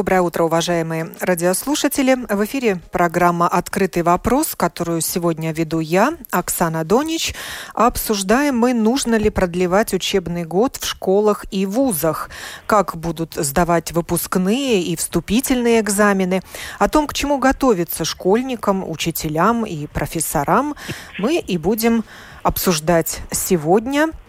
Доброе 0.00 0.22
утро, 0.22 0.44
уважаемые 0.44 1.10
радиослушатели. 1.20 2.14
В 2.14 2.44
эфире 2.46 2.80
программа 2.90 3.46
«Открытый 3.46 4.02
вопрос», 4.02 4.54
которую 4.56 5.02
сегодня 5.02 5.52
веду 5.52 5.80
я, 5.80 6.14
Оксана 6.30 6.86
Донич. 6.86 7.34
Обсуждаем 7.74 8.58
мы, 8.58 8.72
нужно 8.72 9.16
ли 9.16 9.28
продлевать 9.28 9.92
учебный 9.92 10.44
год 10.44 10.78
в 10.78 10.86
школах 10.86 11.44
и 11.50 11.66
вузах, 11.66 12.30
как 12.64 12.96
будут 12.96 13.34
сдавать 13.34 13.92
выпускные 13.92 14.82
и 14.84 14.96
вступительные 14.96 15.80
экзамены, 15.80 16.40
о 16.78 16.88
том, 16.88 17.06
к 17.06 17.12
чему 17.12 17.36
готовиться 17.36 18.06
школьникам, 18.06 18.88
учителям 18.88 19.66
и 19.66 19.86
профессорам, 19.86 20.76
мы 21.18 21.36
и 21.36 21.58
будем 21.58 22.04
обсуждать 22.42 23.18
сегодня– 23.32 24.08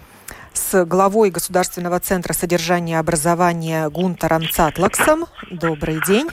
с 0.54 0.86
главой 0.86 1.30
Государственного 1.30 2.00
центра 2.00 2.34
содержания 2.34 2.94
и 2.94 2.98
образования 2.98 3.90
Гунтаром 3.90 4.44
Цатлаксом. 4.50 5.26
Добрый 5.50 6.00
день. 6.06 6.30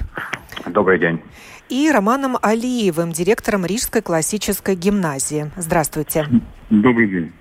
Добрый 0.66 0.98
день. 0.98 1.22
И 1.68 1.90
Романом 1.90 2.38
Алиевым, 2.40 3.12
директором 3.12 3.66
Рижской 3.66 4.00
классической 4.00 4.74
гимназии. 4.74 5.50
Здравствуйте. 5.56 6.26
Добрый 6.70 7.08
день. 7.08 7.32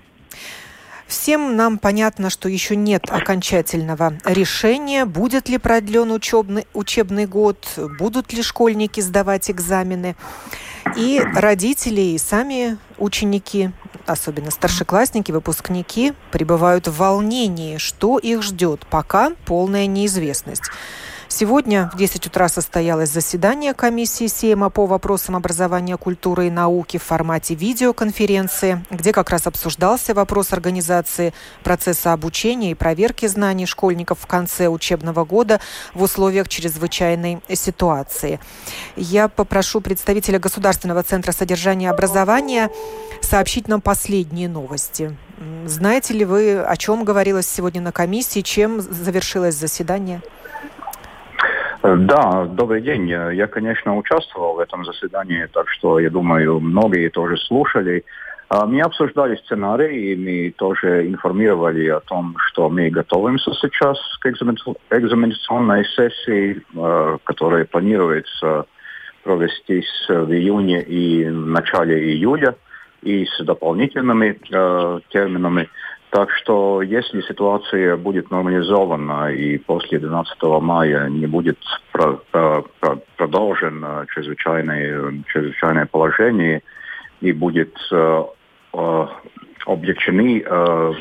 Всем 1.06 1.56
нам 1.56 1.78
понятно, 1.78 2.28
что 2.28 2.50
еще 2.50 2.76
нет 2.76 3.04
окончательного 3.08 4.18
решения, 4.26 5.06
будет 5.06 5.48
ли 5.48 5.56
продлен 5.56 6.10
учебный, 6.10 6.66
учебный 6.74 7.24
год, 7.24 7.66
будут 7.98 8.34
ли 8.34 8.42
школьники 8.42 9.00
сдавать 9.00 9.50
экзамены. 9.50 10.16
И 10.96 11.22
родители, 11.34 12.00
и 12.00 12.18
сами 12.18 12.78
ученики, 12.98 13.70
особенно 14.06 14.50
старшеклассники, 14.50 15.32
выпускники, 15.32 16.12
пребывают 16.30 16.88
в 16.88 16.96
волнении, 16.96 17.76
что 17.78 18.18
их 18.18 18.42
ждет, 18.42 18.86
пока 18.90 19.32
полная 19.44 19.86
неизвестность. 19.86 20.70
Сегодня 21.30 21.90
в 21.92 21.96
10 21.96 22.26
утра 22.26 22.48
состоялось 22.48 23.10
заседание 23.10 23.74
комиссии 23.74 24.26
Сейма 24.28 24.70
по 24.70 24.86
вопросам 24.86 25.36
образования, 25.36 25.98
культуры 25.98 26.46
и 26.46 26.50
науки 26.50 26.96
в 26.96 27.02
формате 27.02 27.54
видеоконференции, 27.54 28.82
где 28.90 29.12
как 29.12 29.28
раз 29.28 29.46
обсуждался 29.46 30.14
вопрос 30.14 30.54
организации 30.54 31.34
процесса 31.62 32.14
обучения 32.14 32.70
и 32.70 32.74
проверки 32.74 33.26
знаний 33.26 33.66
школьников 33.66 34.20
в 34.20 34.26
конце 34.26 34.68
учебного 34.68 35.26
года 35.26 35.60
в 35.92 36.02
условиях 36.02 36.48
чрезвычайной 36.48 37.40
ситуации. 37.52 38.40
Я 38.96 39.28
попрошу 39.28 39.82
представителя 39.82 40.38
Государственного 40.38 41.02
центра 41.02 41.32
содержания 41.32 41.90
образования 41.90 42.70
сообщить 43.20 43.68
нам 43.68 43.82
последние 43.82 44.48
новости. 44.48 45.14
Знаете 45.66 46.14
ли 46.14 46.24
вы, 46.24 46.58
о 46.58 46.76
чем 46.78 47.04
говорилось 47.04 47.46
сегодня 47.46 47.82
на 47.82 47.92
комиссии, 47.92 48.40
чем 48.40 48.80
завершилось 48.80 49.54
заседание? 49.54 50.22
Да, 51.82 52.44
добрый 52.46 52.82
день. 52.82 53.08
Я, 53.08 53.46
конечно, 53.46 53.96
участвовал 53.96 54.54
в 54.54 54.58
этом 54.58 54.84
заседании, 54.84 55.46
так 55.52 55.68
что, 55.68 56.00
я 56.00 56.10
думаю, 56.10 56.58
многие 56.58 57.08
тоже 57.08 57.36
слушали. 57.36 58.04
А, 58.48 58.66
мы 58.66 58.80
обсуждали 58.80 59.36
сценарий, 59.36 60.12
и 60.12 60.16
мы 60.16 60.54
тоже 60.56 61.06
информировали 61.06 61.86
о 61.88 62.00
том, 62.00 62.34
что 62.46 62.68
мы 62.68 62.90
готовимся 62.90 63.52
сейчас 63.60 63.98
к 64.20 64.26
экзаменационной 64.26 65.84
сессии, 65.84 66.62
а, 66.76 67.18
которая 67.22 67.64
планируется 67.64 68.66
провестись 69.22 70.06
в 70.08 70.32
июне 70.32 70.82
и 70.82 71.28
начале 71.28 72.12
июля, 72.12 72.56
и 73.02 73.26
с 73.26 73.44
дополнительными 73.44 74.38
э, 74.50 75.00
терминами. 75.10 75.68
Так 76.10 76.30
что 76.30 76.80
если 76.80 77.20
ситуация 77.20 77.96
будет 77.96 78.30
нормализована 78.30 79.30
и 79.30 79.58
после 79.58 79.98
12 79.98 80.42
мая 80.62 81.08
не 81.10 81.26
будет 81.26 81.58
про, 81.92 82.14
про, 82.30 82.62
про, 82.80 82.96
продолжено 83.16 84.06
чрезвычайное, 84.06 85.22
чрезвычайное 85.26 85.84
положение 85.84 86.62
и 87.20 87.32
будет 87.32 87.76
э, 87.92 88.24
э, 88.72 89.06
облегчены, 89.66 90.42
э, 90.46 90.92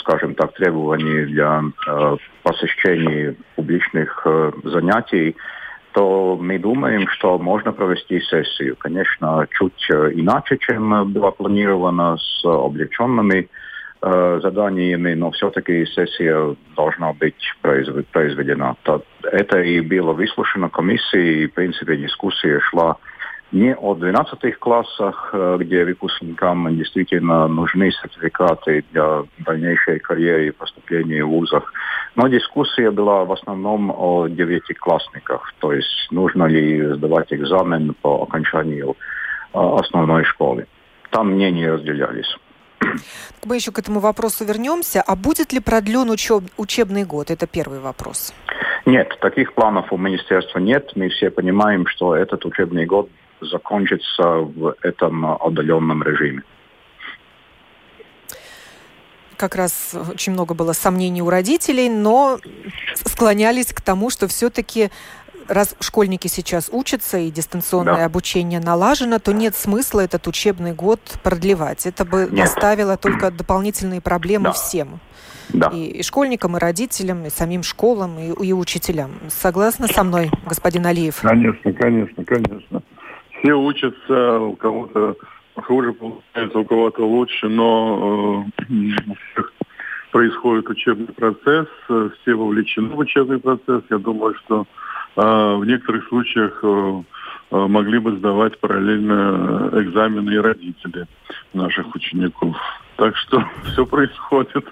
скажем 0.00 0.34
так, 0.34 0.52
требования 0.52 1.24
для 1.24 1.62
э, 1.86 2.16
посещения 2.42 3.36
публичных 3.56 4.22
э, 4.26 4.52
занятий, 4.64 5.36
то 5.92 6.38
мы 6.38 6.58
думаем, 6.58 7.08
что 7.08 7.38
можно 7.38 7.72
провести 7.72 8.20
сессию. 8.20 8.76
Конечно, 8.76 9.48
чуть 9.52 9.90
э, 9.90 10.10
иначе, 10.12 10.58
чем 10.58 11.12
было 11.12 11.30
планировано, 11.30 12.18
с 12.18 12.44
облегченными 12.44 13.48
Э, 13.48 13.69
заданиями, 14.02 15.12
но 15.14 15.30
все-таки 15.30 15.84
сессия 15.84 16.56
должна 16.74 17.12
быть 17.12 17.54
произведена. 17.60 18.76
Это 19.22 19.60
и 19.60 19.80
было 19.80 20.12
выслушано 20.12 20.70
комиссией, 20.70 21.44
и, 21.44 21.46
в 21.48 21.52
принципе, 21.52 21.96
дискуссия 21.96 22.60
шла 22.60 22.96
не 23.52 23.74
о 23.74 23.94
12 23.94 24.58
классах, 24.58 25.30
э, 25.32 25.56
где 25.60 25.84
выпускникам 25.84 26.76
действительно 26.76 27.48
нужны 27.48 27.90
сертификаты 27.90 28.84
для 28.92 29.24
дальнейшей 29.38 29.98
карьеры 29.98 30.48
и 30.48 30.50
поступления 30.52 31.24
в 31.24 31.30
вузах, 31.30 31.72
но 32.14 32.28
дискуссия 32.28 32.90
была 32.90 33.24
в 33.24 33.32
основном 33.32 33.90
о 33.90 34.28
девятиклассниках, 34.28 35.52
то 35.58 35.72
есть 35.72 36.08
нужно 36.10 36.44
ли 36.44 36.94
сдавать 36.94 37.32
экзамен 37.32 37.94
по 38.02 38.22
окончанию 38.22 38.90
э, 38.90 38.94
основной 39.52 40.24
школы. 40.24 40.66
Там 41.10 41.32
мнения 41.32 41.72
разделялись. 41.72 42.36
Мы 43.44 43.56
еще 43.56 43.72
к 43.72 43.78
этому 43.78 44.00
вопросу 44.00 44.44
вернемся. 44.44 45.02
А 45.06 45.16
будет 45.16 45.52
ли 45.52 45.60
продлен 45.60 46.10
учеб, 46.10 46.44
учебный 46.56 47.04
год? 47.04 47.30
Это 47.30 47.46
первый 47.46 47.80
вопрос. 47.80 48.32
Нет, 48.86 49.16
таких 49.20 49.52
планов 49.54 49.92
у 49.92 49.96
министерства 49.96 50.58
нет. 50.58 50.92
Мы 50.94 51.08
все 51.08 51.30
понимаем, 51.30 51.86
что 51.86 52.16
этот 52.16 52.44
учебный 52.44 52.86
год 52.86 53.08
закончится 53.40 54.22
в 54.22 54.74
этом 54.82 55.24
отдаленном 55.24 56.02
режиме 56.02 56.42
как 59.40 59.56
раз 59.56 59.96
очень 60.12 60.34
много 60.34 60.52
было 60.52 60.74
сомнений 60.74 61.22
у 61.22 61.30
родителей, 61.30 61.88
но 61.88 62.38
склонялись 63.06 63.72
к 63.72 63.80
тому, 63.80 64.10
что 64.10 64.28
все-таки 64.28 64.90
раз 65.50 65.76
школьники 65.80 66.28
сейчас 66.28 66.70
учатся 66.72 67.18
и 67.18 67.30
дистанционное 67.30 67.96
да. 67.96 68.04
обучение 68.04 68.60
налажено, 68.60 69.18
то 69.18 69.32
нет 69.32 69.54
смысла 69.54 70.00
этот 70.00 70.26
учебный 70.26 70.72
год 70.72 71.00
продлевать. 71.22 71.86
Это 71.86 72.04
бы 72.04 72.28
нет. 72.30 72.46
доставило 72.46 72.96
только 72.96 73.30
дополнительные 73.30 74.00
проблемы 74.00 74.44
да. 74.44 74.52
всем. 74.52 75.00
Да. 75.52 75.68
И, 75.74 75.98
и 75.98 76.02
школьникам, 76.02 76.56
и 76.56 76.60
родителям, 76.60 77.26
и 77.26 77.30
самим 77.30 77.62
школам, 77.62 78.18
и, 78.18 78.46
и 78.46 78.52
учителям. 78.52 79.10
Согласны 79.28 79.88
со 79.88 80.04
мной, 80.04 80.30
господин 80.46 80.86
Алиев? 80.86 81.20
Конечно, 81.22 81.72
конечно, 81.72 82.24
конечно. 82.24 82.82
Все 83.40 83.54
учатся, 83.54 84.38
у 84.38 84.54
кого-то 84.54 85.16
хуже 85.56 85.92
получается, 85.92 86.58
у 86.58 86.64
кого-то 86.64 87.06
лучше, 87.06 87.48
но 87.48 88.46
э, 88.68 88.74
у 89.10 89.14
всех 89.14 89.52
происходит 90.12 90.68
учебный 90.68 91.12
процесс, 91.12 91.66
э, 91.88 92.10
все 92.20 92.34
вовлечены 92.34 92.94
в 92.94 92.98
учебный 92.98 93.38
процесс. 93.38 93.82
Я 93.90 93.98
думаю, 93.98 94.34
что 94.44 94.66
а 95.22 95.56
в 95.56 95.66
некоторых 95.66 96.08
случаях 96.08 96.60
э, 96.62 97.02
э, 97.50 97.56
могли 97.66 97.98
бы 97.98 98.16
сдавать 98.16 98.58
параллельно 98.58 99.68
экзамены 99.74 100.30
и 100.30 100.38
родители 100.38 101.06
наших 101.52 101.94
учеников. 101.94 102.56
Так 102.96 103.14
что 103.16 103.44
все 103.64 103.84
происходит. 103.84 104.66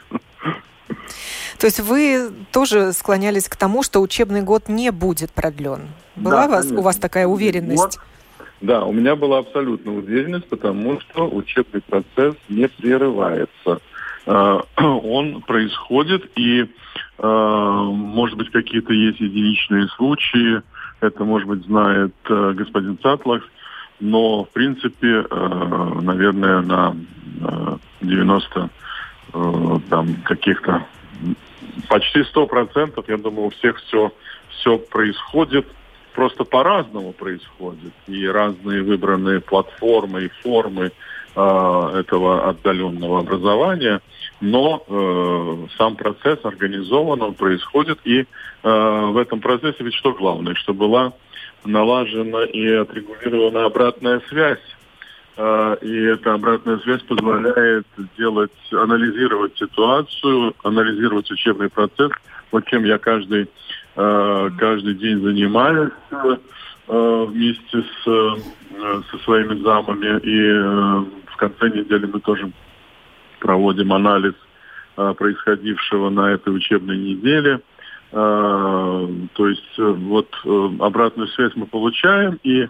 То 1.58 1.66
есть 1.66 1.80
вы 1.80 2.30
тоже 2.50 2.94
склонялись 2.94 3.46
к 3.46 3.56
тому, 3.56 3.82
что 3.82 4.00
учебный 4.00 4.40
год 4.40 4.70
не 4.70 4.90
будет 4.90 5.32
продлен. 5.32 5.88
Была 6.16 6.46
да, 6.46 6.48
вас, 6.48 6.70
у 6.70 6.80
вас 6.80 6.96
такая 6.96 7.26
уверенность? 7.26 7.82
Вот. 7.82 7.98
Да, 8.62 8.86
у 8.86 8.92
меня 8.92 9.16
была 9.16 9.38
абсолютная 9.38 9.96
уверенность, 9.96 10.48
потому 10.48 10.98
что 11.00 11.28
учебный 11.28 11.82
процесс 11.82 12.36
не 12.48 12.68
прерывается. 12.68 13.80
А, 14.28 14.60
он 14.76 15.40
происходит, 15.40 16.30
и, 16.36 16.66
а, 17.18 17.82
может 17.84 18.36
быть, 18.36 18.50
какие-то 18.50 18.92
есть 18.92 19.20
единичные 19.20 19.88
случаи, 19.96 20.62
это, 21.00 21.24
может 21.24 21.48
быть, 21.48 21.64
знает 21.64 22.14
а, 22.28 22.52
господин 22.52 22.98
Цатлакс, 22.98 23.46
но, 24.00 24.44
в 24.44 24.50
принципе, 24.50 25.26
наверное, 26.02 26.60
на 26.60 26.96
90 28.00 28.70
там 29.90 30.14
каких-то 30.22 30.86
почти 31.88 32.22
сто 32.22 32.46
процентов, 32.46 33.06
я 33.08 33.16
думаю, 33.16 33.48
у 33.48 33.50
всех 33.50 33.76
все, 33.78 34.12
все 34.50 34.78
происходит, 34.78 35.66
просто 36.14 36.44
по-разному 36.44 37.12
происходит. 37.12 37.92
И 38.06 38.24
разные 38.24 38.84
выбранные 38.84 39.40
платформы 39.40 40.26
и 40.26 40.28
формы 40.44 40.92
этого 41.34 42.48
отдаленного 42.48 43.18
образования, 43.18 44.00
но 44.40 44.84
э, 44.86 45.66
сам 45.76 45.96
процесс 45.96 46.38
организован, 46.44 47.22
он 47.22 47.34
происходит, 47.34 47.98
и 48.04 48.20
э, 48.20 48.24
в 48.62 49.16
этом 49.16 49.40
процессе 49.40 49.76
ведь 49.80 49.94
что 49.94 50.12
главное, 50.12 50.54
что 50.54 50.74
была 50.74 51.12
налажена 51.64 52.44
и 52.44 52.68
отрегулирована 52.68 53.64
обратная 53.64 54.20
связь. 54.28 54.60
Э, 55.36 55.76
и 55.82 56.02
эта 56.04 56.34
обратная 56.34 56.78
связь 56.78 57.02
позволяет 57.02 57.86
делать, 58.16 58.52
анализировать 58.72 59.56
ситуацию, 59.58 60.54
анализировать 60.62 61.30
учебный 61.30 61.68
процесс, 61.68 62.12
вот 62.52 62.64
чем 62.66 62.84
я 62.84 62.98
каждый, 62.98 63.48
э, 63.96 64.50
каждый 64.56 64.94
день 64.94 65.20
занимаюсь 65.20 65.92
э, 66.10 66.36
вместе 67.28 67.82
с, 67.82 68.04
со 68.04 69.18
своими 69.24 69.60
замами. 69.62 70.18
И 70.22 71.08
в 71.26 71.36
конце 71.36 71.68
недели 71.68 72.06
мы 72.06 72.20
тоже 72.20 72.50
проводим 73.38 73.92
анализ 73.92 74.34
происходившего 74.96 76.10
на 76.10 76.32
этой 76.32 76.54
учебной 76.54 76.98
неделе. 76.98 77.60
То 78.10 79.08
есть 79.36 79.78
вот 79.78 80.28
обратную 80.80 81.28
связь 81.28 81.52
мы 81.54 81.66
получаем, 81.66 82.40
и 82.42 82.66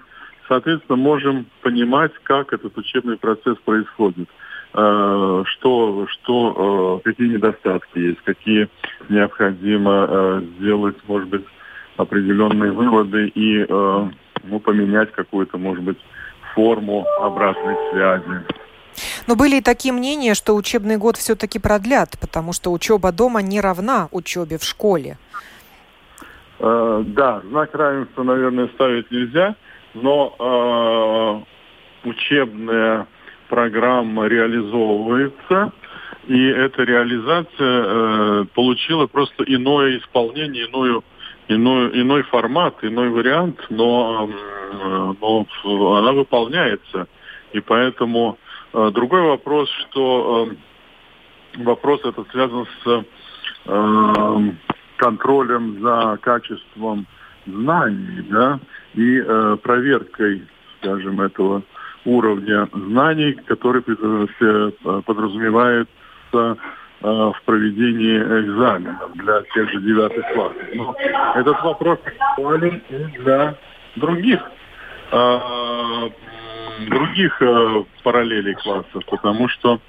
соответственно, 0.49 0.97
можем 0.97 1.47
понимать, 1.63 2.13
как 2.25 2.53
этот 2.53 2.77
учебный 2.77 3.17
процесс 3.17 3.57
происходит, 3.65 4.29
э, 4.75 5.43
что, 5.47 6.07
что, 6.09 7.01
э, 7.05 7.09
какие 7.09 7.29
недостатки 7.29 7.99
есть, 7.99 8.21
какие 8.23 8.69
необходимо 9.09 10.07
э, 10.09 10.43
сделать, 10.59 10.97
может 11.07 11.29
быть, 11.29 11.45
определенные 11.97 12.71
выводы 12.71 13.27
и 13.35 13.67
ну, 13.69 14.61
поменять 14.61 15.11
какую-то, 15.11 15.59
может 15.59 15.83
быть, 15.83 15.99
форму 16.55 17.05
обратной 17.21 17.75
связи. 17.91 18.45
Но 19.29 19.37
были 19.37 19.57
и 19.57 19.61
такие 19.61 19.95
мнения, 19.95 20.35
что 20.35 20.57
учебный 20.57 20.97
год 20.97 21.17
все-таки 21.17 21.61
продлят, 21.61 22.19
потому 22.21 22.53
что 22.53 22.73
учеба 22.73 23.13
дома 23.13 23.43
не 23.43 23.61
равна 23.61 24.09
учебе 24.11 24.59
в 24.59 24.65
школе. 24.65 25.19
Э, 26.59 27.05
да, 27.07 27.43
знак 27.45 27.75
равенства, 27.75 28.25
наверное, 28.25 28.69
ставить 28.75 29.11
нельзя 29.13 29.55
но 29.95 31.45
э, 32.05 32.09
учебная 32.09 33.07
программа 33.49 34.27
реализовывается, 34.27 35.73
и 36.27 36.47
эта 36.47 36.83
реализация 36.83 37.47
э, 37.61 38.45
получила 38.55 39.07
просто 39.07 39.45
иное 39.45 39.99
исполнение, 39.99 40.67
иную, 40.67 41.05
иной, 41.49 42.01
иной 42.01 42.23
формат, 42.25 42.77
иной 42.83 43.09
вариант, 43.09 43.59
но, 43.71 44.29
э, 44.29 45.15
но 45.21 45.47
она 45.97 46.13
выполняется. 46.13 47.09
И 47.53 47.61
поэтому 47.61 48.37
другой 48.73 49.23
вопрос, 49.23 49.69
что 49.89 50.49
э, 50.51 51.63
вопрос 51.65 52.01
этот 52.05 52.29
связан 52.31 52.67
с 52.85 53.05
э, 53.67 54.53
контролем 54.97 55.81
за 55.81 56.19
качеством 56.21 57.07
знаний, 57.47 58.27
да, 58.31 58.61
и 58.95 59.23
э, 59.25 59.57
проверкой, 59.63 60.43
скажем, 60.81 61.21
этого 61.21 61.63
уровня 62.05 62.69
знаний, 62.73 63.33
который 63.47 63.83
э, 63.87 64.71
подразумевается 65.03 65.87
э, 66.35 66.57
в 67.01 67.37
проведении 67.45 68.19
экзаменов 68.19 69.13
для 69.15 69.43
тех 69.55 69.71
же 69.71 69.81
девятых 69.81 70.25
классов. 70.33 70.63
Но 70.75 70.95
этот 71.35 71.63
вопрос 71.63 71.99
актуален 72.05 72.83
и 72.89 73.19
для 73.19 73.55
других 73.97 74.41
э, 75.13 75.39
других 76.87 77.41
э, 77.41 77.85
параллелей 78.03 78.55
классов, 78.55 79.05
потому 79.07 79.49
что 79.49 79.81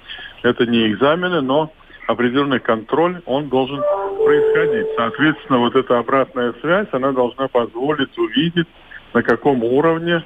это 0.42 0.66
не 0.66 0.88
экзамены, 0.88 1.40
но 1.40 1.72
определенный 2.06 2.60
контроль, 2.60 3.20
он 3.26 3.48
должен 3.48 3.82
происходить. 4.24 4.86
Соответственно, 4.96 5.58
вот 5.60 5.76
эта 5.76 5.98
обратная 5.98 6.52
связь, 6.60 6.88
она 6.92 7.12
должна 7.12 7.48
позволить 7.48 8.16
увидеть, 8.18 8.66
на 9.14 9.22
каком 9.22 9.62
уровне 9.62 10.24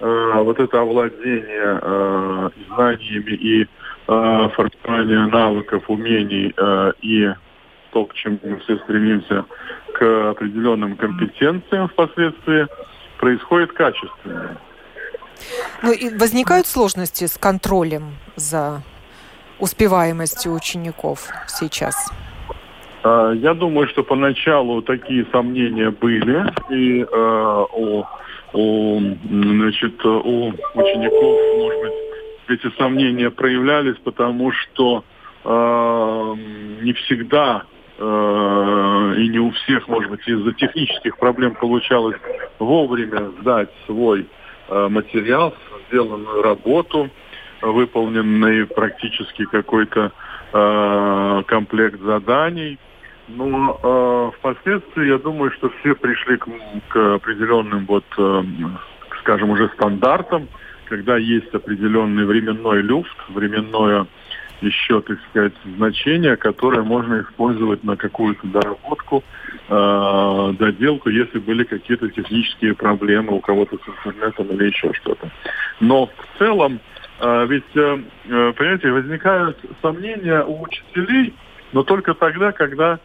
э, 0.00 0.32
вот 0.42 0.58
это 0.58 0.80
овладение 0.80 1.80
э, 1.80 2.50
знаниями 2.68 3.32
и 3.32 3.62
э, 3.62 3.68
формирование 4.06 5.26
навыков, 5.26 5.84
умений 5.88 6.52
э, 6.56 6.92
и 7.02 7.32
то, 7.92 8.04
к 8.04 8.14
чему 8.14 8.38
мы 8.42 8.58
все 8.58 8.76
стремимся, 8.78 9.44
к 9.94 10.30
определенным 10.30 10.96
компетенциям 10.96 11.88
впоследствии, 11.88 12.66
происходит 13.18 13.72
качественно. 13.72 14.58
Ну 15.82 15.92
и 15.92 16.16
возникают 16.16 16.66
сложности 16.66 17.26
с 17.26 17.36
контролем 17.38 18.16
за 18.36 18.82
успеваемостью 19.58 20.52
учеников 20.52 21.28
сейчас? 21.46 22.10
А, 23.02 23.32
я 23.32 23.54
думаю, 23.54 23.88
что 23.88 24.02
поначалу 24.02 24.82
такие 24.82 25.26
сомнения 25.32 25.90
были 25.90 26.44
и 26.70 27.02
э, 27.02 27.64
у, 27.72 28.04
у, 28.52 29.00
значит, 29.28 30.04
у 30.04 30.48
учеников, 30.74 31.40
может 31.58 31.80
быть, 31.82 31.92
эти 32.48 32.76
сомнения 32.76 33.30
проявлялись, 33.30 33.96
потому 34.02 34.50
что 34.52 35.04
э, 35.44 36.34
не 36.82 36.92
всегда 36.94 37.64
э, 37.98 39.14
и 39.18 39.28
не 39.28 39.38
у 39.38 39.50
всех, 39.50 39.88
может 39.88 40.10
быть, 40.10 40.26
из-за 40.26 40.52
технических 40.52 41.16
проблем 41.18 41.54
получалось 41.54 42.16
вовремя 42.58 43.30
сдать 43.40 43.70
свой 43.86 44.26
материал, 44.68 45.54
сделанную 45.88 46.42
работу 46.42 47.10
выполненный 47.62 48.66
практически 48.66 49.44
какой-то 49.46 50.12
э, 50.52 51.42
комплект 51.46 52.00
заданий. 52.00 52.78
Но 53.28 53.80
э, 53.82 54.38
впоследствии 54.38 55.08
я 55.08 55.18
думаю, 55.18 55.50
что 55.52 55.70
все 55.80 55.94
пришли 55.94 56.36
к, 56.36 56.46
к 56.88 57.14
определенным 57.14 57.86
вот, 57.86 58.04
э, 58.18 58.42
скажем, 59.20 59.50
уже 59.50 59.68
стандартам, 59.70 60.48
когда 60.84 61.16
есть 61.16 61.52
определенный 61.52 62.24
временной 62.24 62.82
люфт, 62.82 63.16
временное 63.28 64.06
еще, 64.60 65.00
так 65.00 65.18
сказать, 65.30 65.52
значение, 65.76 66.36
которое 66.36 66.82
можно 66.82 67.20
использовать 67.20 67.84
на 67.84 67.96
какую-то 67.96 68.46
доработку, 68.46 69.22
э, 69.68 70.54
доделку, 70.58 71.10
если 71.10 71.38
были 71.38 71.64
какие-то 71.64 72.08
технические 72.10 72.74
проблемы 72.74 73.34
у 73.34 73.40
кого-то 73.40 73.76
с 73.76 73.88
интернетом 73.88 74.46
или 74.48 74.66
еще 74.66 74.92
что-то. 74.94 75.30
Но 75.80 76.06
в 76.06 76.38
целом 76.38 76.80
а, 77.18 77.44
ведь, 77.46 77.64
э, 77.74 77.98
э, 78.28 78.52
понимаете, 78.52 78.90
возникают 78.90 79.58
сомнения 79.80 80.42
у 80.44 80.62
учителей, 80.62 81.32
но 81.72 81.82
только 81.82 82.14
тогда, 82.14 82.52
когда, 82.52 82.98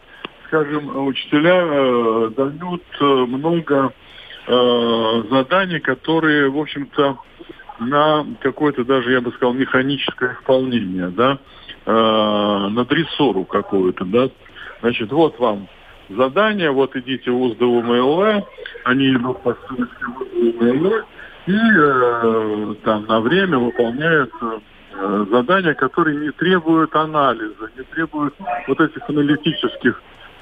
скажем, 0.47 1.07
учителя 1.07 1.61
э, 1.63 2.31
дают 2.35 2.83
много 2.99 3.93
заданий, 4.47 5.79
которые, 5.79 6.49
в 6.49 6.57
общем-то, 6.57 7.19
на 7.81 8.25
какое-то 8.41 8.85
даже, 8.85 9.11
я 9.11 9.21
бы 9.21 9.31
сказал, 9.31 9.53
механическое 9.53 10.35
исполнение, 10.39 11.07
да, 11.07 11.39
на 11.85 12.85
дрессуру 12.85 13.43
какую-то, 13.43 14.05
да. 14.05 14.29
Значит, 14.81 15.11
вот 15.11 15.39
вам 15.39 15.67
задание, 16.09 16.71
вот 16.71 16.95
идите 16.95 17.31
в 17.31 17.41
УЗДУ 17.41 17.81
МЛВ, 17.81 18.45
они 18.85 19.11
идут 19.11 19.41
по 19.41 19.53
ссылке 19.53 20.05
в 20.05 20.63
МЛВ, 20.63 21.05
и 21.47 21.53
э, 21.53 22.75
там 22.83 23.05
на 23.07 23.19
время 23.19 23.57
выполняют 23.57 24.31
э, 24.41 25.25
задания, 25.31 25.73
которые 25.73 26.17
не 26.17 26.31
требуют 26.31 26.95
анализа, 26.95 27.71
не 27.75 27.83
требуют 27.83 28.35
вот 28.67 28.79
этих 28.79 29.09
аналитических 29.09 30.01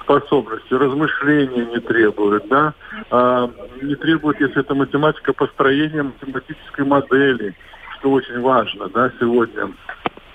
способностей, 0.10 0.76
размышления 0.76 1.66
не 1.66 1.80
требуют, 1.80 2.48
да, 2.48 2.74
а, 3.12 3.50
не 3.82 3.96
требуют, 3.96 4.42
если 4.42 4.62
это 4.62 4.74
математика, 4.74 5.34
построения 5.34 6.02
математической 6.02 6.84
модели, 6.84 7.54
что 8.00 8.12
очень 8.12 8.42
важно, 8.42 8.90
да, 8.90 9.12
сегодня 9.20 9.72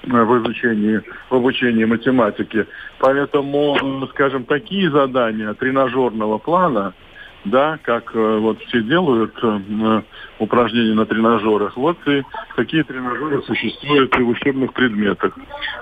в 0.04 0.42
изучении, 0.42 1.00
в 1.28 1.34
обучении 1.34 1.84
математики. 1.84 2.66
Поэтому, 2.98 3.76
э, 4.04 4.06
скажем, 4.10 4.44
такие 4.44 4.90
задания 4.90 5.54
тренажерного 5.54 6.38
плана, 6.38 6.92
да, 7.44 7.78
как 7.82 8.14
э, 8.14 8.38
вот 8.38 8.58
все 8.64 8.82
делают 8.82 9.34
э, 9.42 10.02
упражнения 10.38 10.94
на 10.94 11.06
тренажерах. 11.06 11.76
Вот 11.76 11.96
и 12.08 12.22
такие 12.56 12.84
тренажеры 12.84 13.42
существуют 13.42 14.16
и 14.16 14.22
в 14.22 14.28
учебных 14.28 14.72
предметах. 14.72 15.36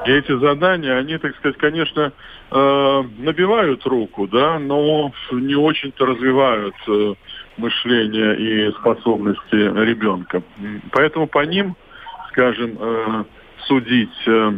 И 0.07 0.11
эти 0.11 0.37
задания, 0.39 0.97
они, 0.97 1.19
так 1.19 1.37
сказать, 1.37 1.57
конечно, 1.59 2.13
э, 2.51 3.03
набивают 3.19 3.87
руку, 3.87 4.27
да, 4.27 4.59
но 4.59 5.13
не 5.31 5.55
очень-то 5.55 6.07
развивают 6.07 6.75
э, 6.89 7.15
мышление 7.57 8.37
и 8.39 8.73
способности 8.73 9.55
ребенка. 9.55 10.43
Поэтому 10.91 11.27
по 11.29 11.45
ним, 11.45 11.77
скажем, 12.31 12.77
э, 12.79 13.25
судить 13.67 14.27
э, 14.27 14.53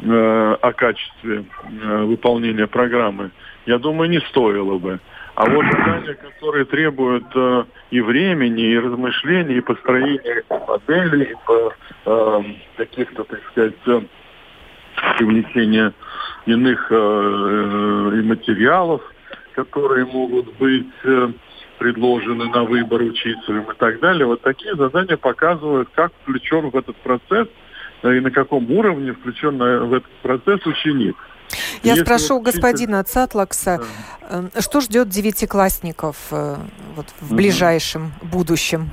э, 0.00 0.56
о 0.62 0.72
качестве 0.72 1.44
э, 1.82 2.02
выполнения 2.04 2.66
программы, 2.66 3.32
я 3.66 3.78
думаю, 3.78 4.08
не 4.08 4.20
стоило 4.20 4.78
бы. 4.78 4.98
А 5.38 5.48
вот 5.48 5.64
задания, 5.66 6.14
которые 6.14 6.64
требуют 6.64 7.26
э, 7.32 7.64
и 7.92 8.00
времени, 8.00 8.72
и 8.72 8.76
размышлений, 8.76 9.58
и 9.58 9.60
построения 9.60 10.42
моделей, 10.66 11.26
и 11.26 11.34
по, 11.46 11.72
э, 12.06 12.42
каких-то, 12.76 13.22
так 13.22 13.38
сказать, 13.52 13.74
э, 13.86 14.00
привлечения 15.16 15.92
иных 16.46 16.90
э, 16.90 16.96
э, 16.96 18.18
и 18.18 18.22
материалов, 18.22 19.00
которые 19.52 20.06
могут 20.06 20.58
быть 20.58 20.90
э, 21.04 21.28
предложены 21.78 22.46
на 22.46 22.64
выбор 22.64 23.02
учителям 23.02 23.70
и 23.70 23.76
так 23.76 24.00
далее. 24.00 24.26
Вот 24.26 24.42
такие 24.42 24.74
задания 24.74 25.16
показывают, 25.16 25.88
как 25.94 26.10
включен 26.22 26.70
в 26.70 26.76
этот 26.76 26.96
процесс 26.96 27.46
э, 28.02 28.16
и 28.16 28.18
на 28.18 28.32
каком 28.32 28.68
уровне 28.72 29.12
включен 29.12 29.56
в 29.56 29.94
этот 29.94 30.10
процесс 30.20 30.66
ученик. 30.66 31.14
Я 31.82 31.92
Если 31.92 32.04
спрошу 32.04 32.34
вот 32.34 32.44
господина 32.44 33.02
Цатлакса, 33.04 33.78
да. 33.78 34.44
Э, 34.54 34.60
что 34.60 34.80
ждет 34.80 35.08
девятиклассников 35.08 36.16
э, 36.30 36.56
вот, 36.94 37.06
в 37.20 37.34
ближайшем 37.34 38.12
будущем? 38.22 38.90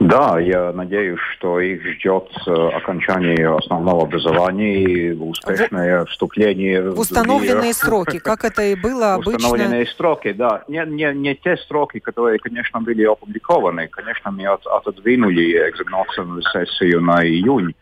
Да, 0.00 0.38
я 0.38 0.72
надеюсь, 0.72 1.18
что 1.34 1.60
их 1.60 1.82
ждет 1.84 2.30
э, 2.46 2.50
окончание 2.50 3.56
основного 3.56 4.04
образования 4.04 4.82
и 4.82 5.10
успешное 5.12 6.04
вступление 6.04 6.90
в 6.90 7.00
установленные 7.00 7.72
в 7.72 7.76
сроки, 7.76 8.18
как 8.18 8.44
это 8.44 8.62
и 8.62 8.76
было 8.76 9.14
обычно. 9.14 9.36
Установленные 9.36 9.86
сроки, 9.86 10.32
да. 10.32 10.62
Не, 10.68 10.84
не, 10.86 11.12
не 11.14 11.34
те 11.34 11.56
сроки, 11.56 11.98
которые, 11.98 12.38
конечно, 12.38 12.80
были 12.80 13.04
опубликованы. 13.04 13.88
Конечно, 13.88 14.30
мы 14.30 14.46
от, 14.46 14.64
отодвинули 14.66 15.68
экзаменационную 15.68 16.42
сессию 16.42 17.00
на 17.00 17.24
июнь. 17.24 17.74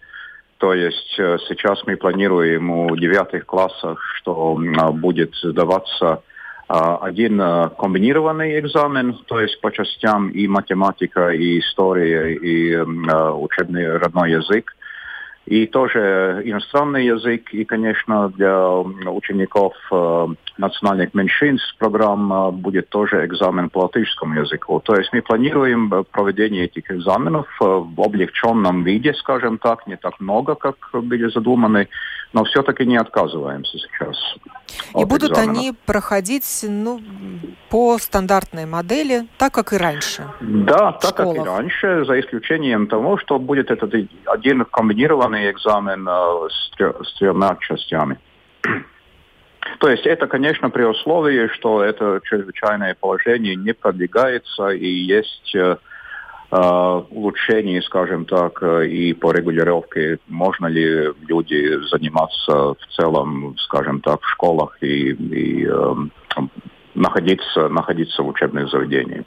То 0.59 0.73
есть 0.73 1.19
э, 1.19 1.39
сейчас 1.49 1.83
мы 1.87 1.97
планируем 1.97 2.71
у 2.71 2.97
девятых 2.97 3.47
классах, 3.47 4.03
что 4.17 4.59
будет 4.93 5.35
сдаваться 5.37 6.23
а, 6.69 6.97
один 6.97 7.41
э, 7.41 7.71
комбинированный 7.79 8.59
экзамен, 8.59 9.19
то 9.27 9.41
есть 9.41 9.61
по 9.61 9.71
частям 9.71 10.31
и 10.31 10.49
математика, 10.49 11.29
и 11.29 11.61
история, 11.61 12.35
и 12.35 12.73
э, 12.73 12.83
учебный 12.83 13.97
родной 13.99 14.33
язык. 14.33 14.75
И 15.47 15.67
тоже 15.67 16.43
иностранный 16.45 17.07
язык, 17.07 17.55
и, 17.55 17.65
конечно, 17.65 18.29
для 18.31 18.69
учеников 18.69 19.75
э, 19.93 20.27
национальных 20.59 21.15
меньшинств 21.15 21.77
программ 21.79 22.33
э, 22.33 22.51
будет 22.51 22.89
тоже 22.89 23.25
экзамен 23.25 23.71
по 23.71 23.83
латышскому 23.83 24.35
языку. 24.41 24.81
То 24.81 24.97
есть 24.97 25.13
мы 25.13 25.23
планируем 25.23 25.93
э, 25.95 26.03
проведение 26.11 26.65
этих 26.65 26.91
экзаменов 26.91 27.47
в 27.61 28.01
облегченном 28.01 28.83
виде, 28.83 29.15
скажем 29.15 29.59
так, 29.59 29.87
не 29.87 29.97
так 29.97 30.19
много, 30.19 30.57
как 30.57 30.77
были 30.93 31.29
задуманы, 31.29 31.89
но 32.37 32.45
все-таки 32.45 32.85
не 32.85 32.99
отказываемся 32.99 33.79
сейчас. 33.79 34.37
И 34.95 35.05
будут 35.07 35.31
экзаменов. 35.31 35.57
они 35.57 35.73
проходить 35.87 36.45
ну, 36.69 37.01
по 37.71 37.97
стандартной 37.97 38.67
модели, 38.67 39.27
так 39.39 39.55
как 39.55 39.73
и 39.73 39.79
раньше. 39.79 40.27
Да, 40.41 40.93
так 40.93 41.15
школах. 41.15 41.37
как 41.37 41.47
и 41.47 41.49
раньше, 41.49 42.05
за 42.05 42.21
исключением 42.21 42.89
того, 42.89 43.17
что 43.17 43.39
будет 43.39 43.71
этот 43.71 43.95
один 44.27 44.67
комбинированный 44.67 45.51
экзамен 45.51 46.07
э, 46.07 46.49
с, 46.51 47.19
тремя 47.19 47.57
частями. 47.61 48.19
То 49.79 49.89
есть 49.89 50.05
это, 50.05 50.27
конечно, 50.27 50.69
при 50.69 50.85
условии, 50.85 51.49
что 51.55 51.83
это 51.83 52.21
чрезвычайное 52.23 52.95
положение 53.01 53.57
не 53.57 53.73
продвигается 53.73 54.69
и 54.69 54.87
есть 54.87 55.57
Э, 55.57 55.79
улучшений, 56.51 57.83
скажем 57.83 58.25
так, 58.25 58.63
э, 58.63 58.87
и 58.87 59.13
по 59.15 59.33
регулировке, 59.33 60.19
можно 60.29 60.67
ли 60.67 61.13
люди 61.27 61.79
заниматься 61.91 62.75
в 62.75 62.87
целом, 62.97 63.57
скажем 63.59 64.01
так, 64.01 64.23
в 64.23 64.29
школах 64.31 64.77
и, 64.81 65.11
и 65.11 65.67
э, 65.67 65.95
находиться, 66.95 67.69
находиться 67.69 68.23
в 68.23 68.29
учебных 68.29 68.71
заведениях. 68.71 69.25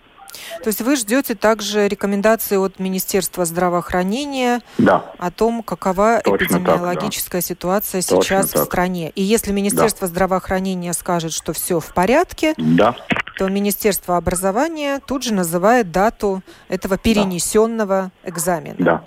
То 0.63 0.67
есть 0.67 0.81
вы 0.81 0.95
ждете 0.95 1.35
также 1.35 1.87
рекомендации 1.87 2.57
от 2.57 2.79
Министерства 2.79 3.45
здравоохранения 3.45 4.61
да. 4.77 5.05
о 5.17 5.31
том, 5.31 5.63
какова 5.63 6.21
Точно 6.23 6.45
эпидемиологическая 6.45 7.41
так, 7.41 7.47
да. 7.47 7.53
ситуация 7.55 8.01
сейчас 8.01 8.49
Точно 8.49 8.61
в 8.61 8.65
стране. 8.65 9.11
И 9.15 9.21
если 9.23 9.51
Министерство 9.51 10.07
да. 10.07 10.13
здравоохранения 10.13 10.93
скажет, 10.93 11.31
что 11.31 11.53
все 11.53 11.79
в 11.79 11.93
порядке, 11.93 12.53
да. 12.57 12.95
То 13.39 13.47
Министерство 13.47 14.17
образования 14.17 14.99
тут 15.05 15.23
же 15.23 15.33
называет 15.33 15.93
дату 15.93 16.43
этого 16.67 16.97
перенесенного 16.97 18.11
да. 18.21 18.29
экзамена. 18.29 18.75
Да. 18.77 19.03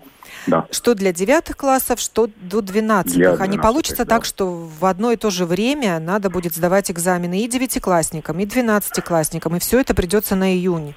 Да. 0.46 0.66
Что 0.70 0.94
для 0.94 1.12
девятых 1.12 1.58
классов, 1.58 2.00
что 2.00 2.30
до 2.40 2.62
двенадцатых. 2.62 3.38
А 3.38 3.46
не 3.46 3.58
получится 3.58 4.06
да. 4.06 4.16
так, 4.16 4.24
что 4.24 4.50
в 4.80 4.86
одно 4.86 5.12
и 5.12 5.16
то 5.16 5.28
же 5.28 5.44
время 5.44 6.00
надо 6.00 6.30
будет 6.30 6.54
сдавать 6.54 6.90
экзамены 6.90 7.42
и 7.42 7.46
девятиклассникам, 7.46 8.40
и 8.40 8.46
двенадцатиклассникам, 8.46 9.54
и 9.56 9.58
все 9.58 9.80
это 9.80 9.92
придется 9.92 10.34
на 10.34 10.54
июнь. 10.54 10.94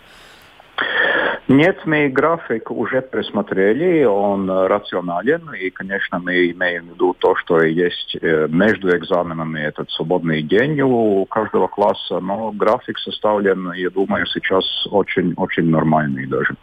Нет, 1.47 1.85
мы 1.85 2.09
график 2.09 2.71
уже 2.71 3.01
присмотрели, 3.01 4.03
он 4.03 4.49
рационален, 4.49 5.53
и, 5.53 5.69
конечно, 5.69 6.17
мы 6.17 6.49
имеем 6.49 6.87
в 6.87 6.93
виду 6.93 7.13
то, 7.13 7.35
что 7.35 7.61
есть 7.61 8.17
э, 8.19 8.47
между 8.49 8.89
экзаменами 8.97 9.59
этот 9.59 9.91
свободный 9.91 10.41
день 10.41 10.81
у 10.81 11.23
каждого 11.25 11.67
класса, 11.67 12.19
но 12.19 12.51
график 12.51 12.97
составлен, 12.97 13.71
я 13.73 13.91
думаю, 13.91 14.25
сейчас 14.25 14.65
очень-очень 14.87 15.69
нормальный 15.69 16.25
даже. 16.25 16.55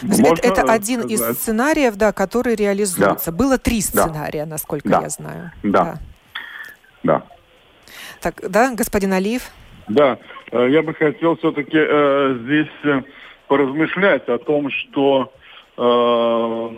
Можно 0.00 0.28
это, 0.28 0.48
это 0.48 0.62
один 0.62 1.02
из 1.02 1.20
сценариев, 1.20 1.96
да, 1.96 2.12
который 2.12 2.54
реализуется. 2.54 3.30
Да. 3.30 3.36
Было 3.36 3.58
три 3.58 3.82
сценария, 3.82 4.44
да. 4.44 4.50
насколько 4.52 4.88
да. 4.88 5.02
я 5.02 5.08
знаю. 5.10 5.52
Да. 5.62 5.84
да. 5.84 5.98
Да. 7.02 7.22
Так, 8.22 8.40
да, 8.48 8.72
господин 8.74 9.12
Алиев? 9.12 9.50
Да, 9.88 10.18
э, 10.50 10.68
я 10.70 10.82
бы 10.82 10.94
хотел 10.94 11.36
все-таки 11.36 11.76
э, 11.76 12.38
здесь 12.42 12.84
э, 12.84 13.02
поразмышлять 13.48 14.28
о 14.28 14.38
том, 14.38 14.70
что 14.70 15.32
э, 15.76 16.68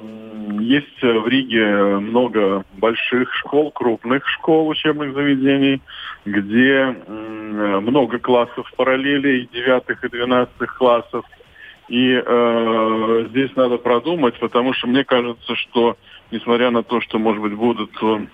есть 0.61 1.03
в 1.03 1.29
Риге 1.29 1.99
много 1.99 2.65
больших 2.79 3.33
школ, 3.35 3.71
крупных 3.71 4.27
школ, 4.29 4.69
учебных 4.69 5.15
заведений, 5.15 5.81
где 6.25 6.97
э, 6.97 7.81
много 7.81 8.19
классов 8.19 8.71
параллелей, 8.77 9.49
девятых 9.53 10.03
и 10.03 10.09
двенадцатых 10.09 10.77
классов. 10.77 11.25
И 11.89 12.11
э, 12.11 13.27
здесь 13.31 13.55
надо 13.55 13.77
продумать, 13.77 14.37
потому 14.41 14.73
что 14.73 14.89
мне 14.89 15.05
кажется, 15.05 15.55
что 15.55 15.97
несмотря 16.33 16.71
на 16.73 16.83
то, 16.83 17.01
что, 17.01 17.21
может 17.21 17.41
быть, 17.41 17.55
будут, 17.55 17.93
э, 18.03 18.27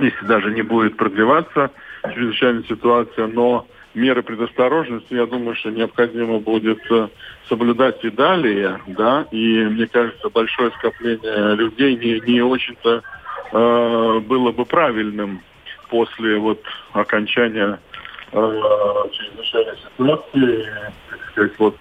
если 0.00 0.26
даже 0.26 0.52
не 0.52 0.60
будет 0.60 0.98
продлеваться 0.98 1.70
чрезвычайная 2.12 2.64
ситуация, 2.64 3.26
но 3.28 3.66
меры 3.94 4.22
предосторожности, 4.22 5.14
я 5.14 5.26
думаю, 5.26 5.54
что 5.56 5.70
необходимо 5.70 6.38
будет 6.38 6.80
э, 6.90 7.08
соблюдать 7.48 8.04
и 8.04 8.10
далее, 8.10 8.80
да, 8.86 9.26
и 9.30 9.64
мне 9.64 9.86
кажется, 9.86 10.28
большое 10.30 10.70
скопление 10.72 11.54
людей 11.54 11.96
не, 11.96 12.20
не 12.32 12.40
очень-то 12.40 13.02
э, 13.52 14.20
было 14.20 14.52
бы 14.52 14.64
правильным 14.64 15.42
после 15.88 16.38
вот 16.38 16.62
окончания 16.92 17.78
э, 18.32 18.62
чрезвычайной 19.12 19.76
ситуации, 19.76 20.68
так 21.34 21.52
вот 21.58 21.76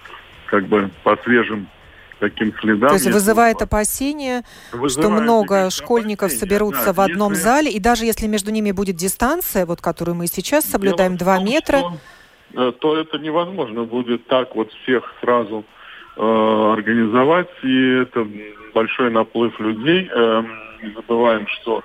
как 0.46 0.66
бы 0.66 0.90
по 1.04 1.18
свежим 1.24 1.68
таким 2.24 2.54
следам. 2.60 2.90
То 2.90 2.96
есть 2.96 3.12
вызывает 3.12 3.62
опасения, 3.62 4.44
вызывает 4.72 4.92
что 4.92 5.10
много 5.10 5.70
школьников 5.70 6.32
соберутся 6.32 6.88
да, 6.88 6.94
в 6.94 7.02
одном 7.02 7.34
если... 7.34 7.44
зале, 7.44 7.72
и 7.72 7.80
даже 7.80 8.06
если 8.06 8.28
между 8.28 8.52
ними 8.52 8.72
будет 8.72 8.96
дистанция, 8.96 9.66
вот 9.66 9.82
которую 9.82 10.16
мы 10.16 10.28
сейчас 10.28 10.64
соблюдаем, 10.64 11.18
два 11.18 11.40
метра... 11.40 11.80
Что, 11.80 11.98
э, 12.54 12.72
то 12.80 12.98
это 12.98 13.18
невозможно 13.18 13.84
будет 13.84 14.26
так 14.28 14.56
вот 14.56 14.72
всех 14.84 15.04
сразу 15.20 15.66
э, 16.16 16.22
организовать, 16.78 17.50
и 17.64 18.04
это 18.04 18.26
большой 18.74 19.12
наплыв 19.12 19.60
людей. 19.60 20.10
Э, 20.10 20.44
не 20.82 20.94
забываем, 20.94 21.46
что 21.48 21.84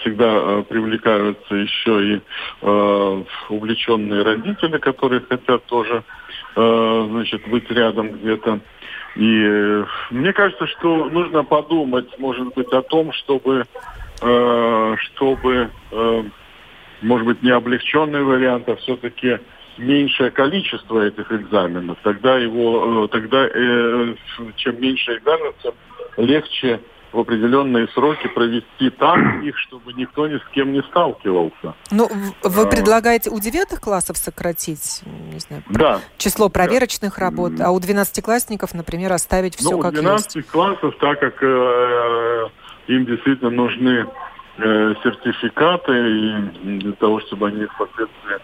всегда 0.00 0.26
э, 0.26 0.62
привлекаются 0.68 1.54
еще 1.56 2.14
и 2.14 2.20
э, 2.62 3.24
увлеченные 3.48 4.22
родители, 4.22 4.78
которые 4.78 5.20
хотят 5.28 5.64
тоже 5.64 6.04
э, 6.54 7.06
значит, 7.10 7.48
быть 7.48 7.68
рядом 7.72 8.12
где-то. 8.12 8.60
И 9.16 9.42
э, 9.44 9.84
мне 10.10 10.32
кажется, 10.32 10.66
что 10.66 11.06
нужно 11.06 11.44
подумать, 11.44 12.18
может 12.18 12.54
быть, 12.54 12.72
о 12.72 12.82
том, 12.82 13.12
чтобы, 13.12 13.66
э, 14.22 14.96
чтобы 14.98 15.70
э, 15.90 16.22
может 17.02 17.26
быть, 17.26 17.42
не 17.42 17.50
облегченный 17.50 18.22
вариант, 18.22 18.68
а 18.68 18.76
все-таки 18.76 19.38
меньшее 19.78 20.30
количество 20.30 21.00
этих 21.06 21.30
экзаменов. 21.32 21.98
Тогда 22.02 22.38
его, 22.38 23.04
э, 23.04 23.08
тогда 23.08 23.46
э, 23.46 24.14
чем 24.56 24.80
меньше 24.80 25.16
экзаменов, 25.16 25.54
тем 25.62 25.72
легче 26.16 26.80
в 27.12 27.18
определенные 27.18 27.88
сроки 27.88 28.28
провести 28.28 28.90
так 28.90 29.18
их, 29.42 29.58
чтобы 29.58 29.92
никто 29.92 30.26
ни 30.28 30.38
с 30.38 30.44
кем 30.52 30.72
не 30.72 30.82
сталкивался. 30.82 31.74
Ну, 31.90 32.08
вы 32.42 32.62
а. 32.62 32.66
предлагаете 32.66 33.30
у 33.30 33.38
девятых 33.40 33.80
классов 33.80 34.16
сократить, 34.16 35.02
не 35.32 35.38
знаю, 35.38 35.62
да. 35.68 36.00
число 36.18 36.48
проверочных 36.48 37.16
да. 37.16 37.24
работ, 37.26 37.52
а 37.60 37.70
у 37.70 37.80
двенадцатиклассников, 37.80 38.74
например, 38.74 39.12
оставить 39.12 39.56
все 39.56 39.72
ну, 39.72 39.78
как 39.80 39.92
есть? 39.92 40.02
у 40.02 40.06
12 40.06 40.46
классов, 40.46 40.94
так 41.00 41.20
как 41.20 41.42
э, 41.42 42.48
им 42.88 43.06
действительно 43.06 43.50
нужны 43.50 44.06
э, 44.58 44.94
сертификаты 45.02 45.92
и 45.92 46.78
для 46.78 46.92
того, 46.92 47.20
чтобы 47.20 47.48
они 47.48 47.66
впоследствии 47.66 48.38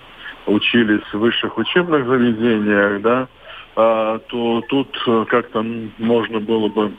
учились 0.47 1.03
в 1.13 1.19
высших 1.19 1.59
учебных 1.59 2.07
заведениях, 2.07 3.03
да, 3.03 3.29
а, 3.75 4.19
то 4.21 4.63
тут 4.69 4.97
как-то 5.29 5.63
можно 5.99 6.41
было 6.41 6.69
бы 6.69 6.93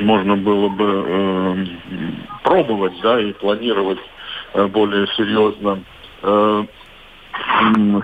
можно 0.00 0.36
было 0.36 0.68
бы 0.68 1.04
э, 1.06 1.66
пробовать, 2.42 2.94
да, 3.02 3.20
и 3.20 3.32
планировать 3.32 3.98
э, 4.54 4.66
более 4.66 5.06
серьезно 5.08 5.82
э, 6.22 6.64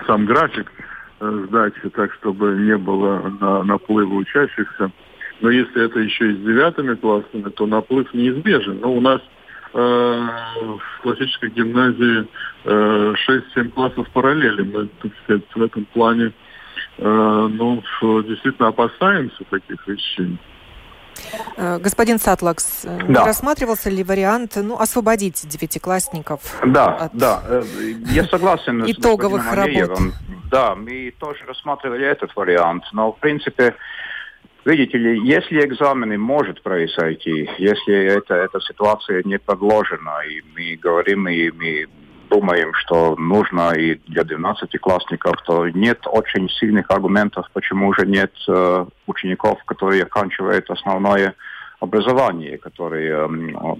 сам 0.07 0.25
график 0.25 0.71
э, 1.19 1.45
сдачи, 1.47 1.89
так 1.89 2.13
чтобы 2.13 2.55
не 2.59 2.77
было 2.77 3.33
на, 3.39 3.63
наплыва 3.63 4.13
учащихся. 4.15 4.91
Но 5.41 5.49
если 5.49 5.85
это 5.85 5.99
еще 5.99 6.31
и 6.31 6.35
с 6.35 6.39
девятыми 6.39 6.95
классами, 6.95 7.49
то 7.49 7.65
наплыв 7.65 8.13
неизбежен. 8.13 8.79
Но 8.79 8.93
у 8.93 9.01
нас 9.01 9.21
э, 9.73 9.77
в 9.77 11.01
классической 11.01 11.49
гимназии 11.49 12.25
э, 12.63 13.13
6-7 13.55 13.69
классов 13.71 14.07
параллели. 14.13 14.61
Мы, 14.61 14.87
так 15.01 15.11
сказать, 15.23 15.43
в 15.53 15.61
этом 15.61 15.85
плане 15.85 16.31
э, 16.97 17.49
ну, 17.51 17.83
действительно 18.23 18.69
опасаемся 18.69 19.43
таких 19.49 19.85
вещей. 19.87 20.37
Э, 21.57 21.77
господин 21.79 22.19
Сатлакс, 22.19 22.85
э, 22.85 22.99
да. 23.09 23.25
рассматривался 23.25 23.89
ли 23.89 24.03
вариант 24.03 24.55
ну, 24.55 24.79
освободить 24.79 25.47
девятиклассников? 25.47 26.41
Да, 26.65 26.95
от 26.95 27.15
да, 27.15 27.43
э, 27.47 27.63
я 28.11 28.25
согласен 28.25 28.83
итоговых 28.85 29.43
с 29.43 29.53
работ. 29.53 29.99
Да, 30.51 30.75
мы 30.75 31.13
тоже 31.19 31.45
рассматривали 31.45 32.05
этот 32.05 32.35
вариант, 32.35 32.83
но 32.93 33.11
в 33.11 33.19
принципе 33.19 33.75
Видите 34.65 34.97
ли, 34.97 35.19
если 35.27 35.59
экзамены 35.65 36.17
может 36.17 36.63
произойти, 36.63 37.49
если 37.57 37.93
это, 37.95 38.35
эта 38.35 38.61
ситуация 38.61 39.21
не 39.25 39.37
подложена, 39.37 40.21
и 40.25 40.41
мы 40.55 40.77
говорим, 40.81 41.27
и 41.27 41.51
мы 41.51 41.85
думаем, 42.33 42.73
что 42.73 43.15
нужно 43.15 43.73
и 43.73 43.99
для 44.07 44.23
12-классников, 44.23 45.35
то 45.45 45.67
нет 45.69 45.99
очень 46.07 46.49
сильных 46.49 46.89
аргументов, 46.89 47.47
почему 47.53 47.93
же 47.93 48.05
нет 48.07 48.31
э, 48.47 48.85
учеников, 49.07 49.63
которые 49.65 50.03
оканчивают 50.03 50.69
основное 50.71 51.35
образование, 51.79 52.57
которое 52.57 53.27
э, 53.27 53.75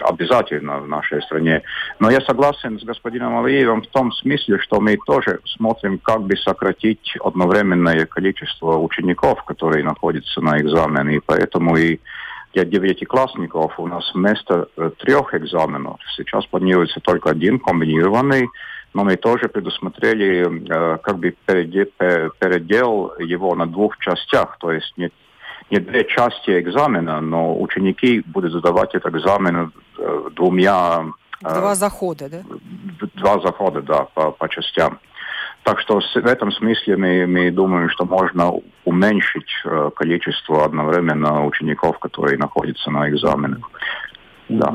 обязательно 0.00 0.78
в 0.78 0.88
нашей 0.88 1.20
стране. 1.22 1.62
Но 1.98 2.10
я 2.10 2.20
согласен 2.20 2.78
с 2.78 2.84
господином 2.84 3.44
Алиевым 3.44 3.82
в 3.82 3.88
том 3.88 4.12
смысле, 4.12 4.58
что 4.58 4.80
мы 4.80 4.98
тоже 5.04 5.40
смотрим, 5.56 5.98
как 5.98 6.22
бы 6.22 6.36
сократить 6.36 7.16
одновременное 7.24 8.06
количество 8.06 8.78
учеников, 8.78 9.42
которые 9.44 9.84
находятся 9.84 10.40
на 10.40 10.60
экзамене. 10.60 11.16
И 11.16 11.20
поэтому 11.26 11.76
и 11.76 11.98
для 12.64 12.80
девятиклассников 12.80 13.78
у 13.78 13.86
нас 13.86 14.10
вместо 14.14 14.68
э, 14.76 14.90
трех 14.98 15.34
экзаменов 15.34 16.00
сейчас 16.16 16.46
планируется 16.46 17.00
только 17.00 17.30
один 17.30 17.58
комбинированный, 17.58 18.48
но 18.94 19.04
мы 19.04 19.16
тоже 19.16 19.48
предусмотрели 19.48 20.46
э, 20.46 20.98
как 21.02 21.18
бы 21.18 21.36
передел 21.46 23.12
его 23.18 23.54
на 23.54 23.66
двух 23.66 23.98
частях, 23.98 24.56
то 24.58 24.72
есть 24.72 24.90
не, 24.96 25.10
не 25.70 25.80
две 25.80 26.04
части 26.04 26.58
экзамена, 26.58 27.20
но 27.20 27.60
ученики 27.60 28.22
будут 28.26 28.52
задавать 28.52 28.94
этот 28.94 29.14
экзамен 29.14 29.72
э, 29.98 30.30
двумя... 30.34 31.04
Два 31.42 31.74
захода, 31.74 32.30
да? 32.30 32.42
Два 33.14 33.40
захода, 33.42 33.82
да, 33.82 34.04
по, 34.14 34.30
по 34.30 34.48
частям. 34.48 34.98
Так 35.66 35.80
что 35.80 35.98
в 35.98 36.26
этом 36.26 36.52
смысле 36.52 36.96
мы, 36.96 37.26
мы 37.26 37.50
думаем, 37.50 37.90
что 37.90 38.04
можно 38.04 38.52
уменьшить 38.84 39.50
э, 39.64 39.90
количество 39.96 40.64
одновременно 40.64 41.44
учеников, 41.44 41.98
которые 41.98 42.38
находятся 42.38 42.88
на 42.92 43.10
экзаменах. 43.10 43.68
Да. 44.48 44.72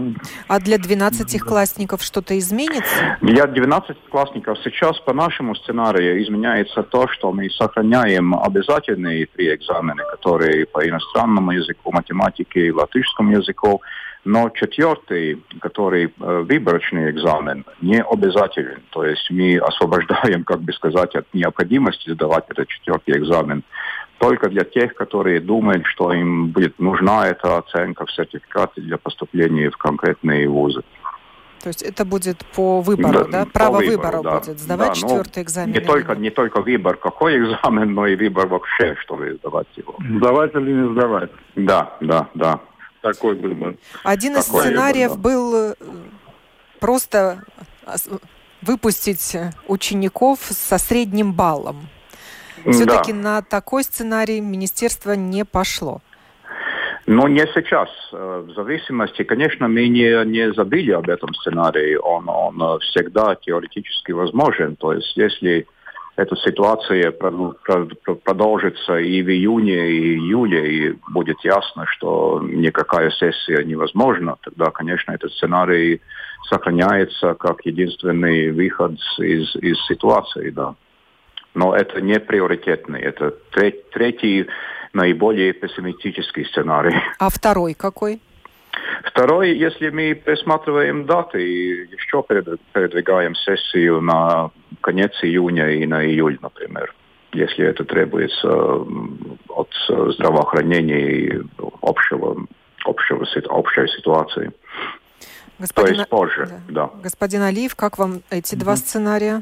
А 0.49 0.59
для 0.59 0.75
12-классников 0.75 2.01
что-то 2.01 2.37
изменится? 2.37 3.17
Для 3.21 3.45
12-классников 3.45 4.57
сейчас 4.65 4.99
по 4.99 5.13
нашему 5.13 5.55
сценарию 5.55 6.21
изменяется 6.21 6.83
то, 6.83 7.07
что 7.07 7.31
мы 7.31 7.49
сохраняем 7.49 8.35
обязательные 8.35 9.27
три 9.27 9.55
экзамена, 9.55 10.03
которые 10.11 10.65
по 10.65 10.85
иностранному 10.85 11.51
языку, 11.51 11.93
математике 11.93 12.67
и 12.67 12.71
латышскому 12.71 13.31
языку, 13.31 13.81
но 14.23 14.49
четвертый, 14.49 15.43
который 15.61 16.05
э, 16.05 16.45
выборочный 16.47 17.09
экзамен, 17.11 17.65
не 17.81 18.01
обязателен. 18.01 18.81
То 18.91 19.03
есть 19.03 19.29
мы 19.31 19.57
освобождаем, 19.57 20.43
как 20.43 20.61
бы 20.61 20.73
сказать, 20.73 21.15
от 21.15 21.25
необходимости 21.33 22.11
сдавать 22.11 22.45
этот 22.49 22.67
четвертый 22.67 23.17
экзамен 23.17 23.63
только 24.19 24.49
для 24.49 24.63
тех, 24.63 24.93
которые 24.93 25.39
думают, 25.39 25.83
что 25.87 26.13
им 26.13 26.49
будет 26.49 26.77
нужна 26.77 27.27
эта 27.27 27.57
оценка 27.57 28.05
в 28.05 28.11
сертификате 28.11 28.81
для 28.81 28.99
поступления 28.99 29.71
в 29.71 29.77
конкретные 29.77 30.47
вузы. 30.47 30.83
То 31.63 31.69
есть 31.69 31.81
это 31.81 32.05
будет 32.05 32.45
по 32.55 32.81
выбору, 32.81 33.25
да? 33.25 33.45
да? 33.45 33.47
Право 33.51 33.79
по 33.79 33.85
выбора 33.85 34.21
да. 34.21 34.39
будет 34.39 34.59
сдавать 34.59 34.89
да, 34.89 34.93
четвертый 34.95 35.37
ну, 35.37 35.43
экзамен. 35.43 35.73
Не 35.73 35.79
только, 35.79 36.15
не 36.15 36.29
только 36.29 36.61
выбор, 36.61 36.97
какой 36.97 37.37
экзамен, 37.37 37.93
но 37.95 38.05
и 38.05 38.15
выбор 38.15 38.47
вообще, 38.47 38.95
чтобы 38.99 39.33
сдавать 39.39 39.67
его. 39.75 39.95
Сдавать 40.17 40.53
или 40.53 40.71
не 40.71 40.93
сдавать? 40.93 41.31
Да, 41.55 41.97
да, 41.99 42.29
да 42.35 42.59
такой 43.01 43.35
выбор. 43.35 43.75
Один 44.03 44.37
из 44.37 44.45
такой 44.45 44.61
сценариев 44.61 45.11
выбор, 45.11 45.21
был 45.23 45.55
э, 45.55 45.75
просто 46.79 47.43
выпустить 48.61 49.35
учеников 49.67 50.39
со 50.41 50.77
средним 50.77 51.33
баллом. 51.33 51.89
Все-таки 52.65 53.11
да. 53.11 53.17
на 53.17 53.41
такой 53.41 53.83
сценарий 53.83 54.39
министерство 54.39 55.13
не 55.13 55.45
пошло. 55.45 56.01
Но 57.07 57.27
не 57.27 57.45
сейчас. 57.55 57.89
Э, 58.13 58.43
в 58.47 58.53
зависимости, 58.53 59.23
конечно, 59.23 59.67
мы 59.67 59.87
не, 59.87 60.25
не 60.25 60.53
забыли 60.53 60.91
об 60.91 61.09
этом 61.09 61.33
сценарии. 61.33 61.95
Он, 61.95 62.29
он 62.29 62.79
всегда 62.79 63.35
теоретически 63.35 64.11
возможен. 64.11 64.75
То 64.75 64.93
есть, 64.93 65.17
если 65.17 65.65
эта 66.21 66.35
ситуация 66.35 67.11
продолжится 67.11 68.97
и 68.97 69.21
в 69.23 69.29
июне, 69.29 69.89
и 69.89 70.15
июле, 70.15 70.71
и 70.71 70.99
будет 71.09 71.43
ясно, 71.43 71.85
что 71.87 72.39
никакая 72.43 73.09
сессия 73.09 73.63
невозможна, 73.63 74.37
тогда, 74.43 74.71
конечно, 74.71 75.11
этот 75.11 75.31
сценарий 75.33 76.01
сохраняется 76.49 77.33
как 77.33 77.65
единственный 77.65 78.51
выход 78.51 78.93
из, 79.17 79.55
из 79.55 79.77
ситуации, 79.87 80.51
да. 80.51 80.75
Но 81.53 81.75
это 81.75 81.99
не 82.01 82.19
приоритетный, 82.19 83.01
это 83.01 83.33
третий 83.91 84.47
наиболее 84.93 85.53
пессимистический 85.53 86.45
сценарий. 86.45 86.95
А 87.19 87.29
второй 87.29 87.73
какой? 87.73 88.21
Второй, 89.03 89.57
если 89.57 89.89
мы 89.89 90.15
присматриваем 90.15 91.05
даты 91.05 91.43
и 91.43 91.91
еще 91.91 92.23
передвигаем 92.23 93.35
сессию 93.35 94.01
на 94.01 94.51
конец 94.81 95.11
июня 95.21 95.69
и 95.71 95.85
на 95.85 96.05
июль, 96.05 96.37
например, 96.41 96.93
если 97.33 97.65
это 97.65 97.83
требуется 97.83 98.85
от 99.49 99.69
здравоохранения 100.13 101.11
и 101.11 101.41
общего, 101.81 102.45
общего, 102.85 103.25
общей 103.49 103.87
ситуации. 103.97 104.51
Господин, 105.59 105.93
То 105.93 105.99
есть 105.99 106.09
позже, 106.09 106.49
да. 106.69 106.87
да. 106.87 106.99
Господин 107.03 107.43
Алиев, 107.43 107.75
как 107.75 107.99
вам 107.99 108.21
эти 108.31 108.55
mm-hmm. 108.55 108.59
два 108.59 108.75
сценария? 108.75 109.41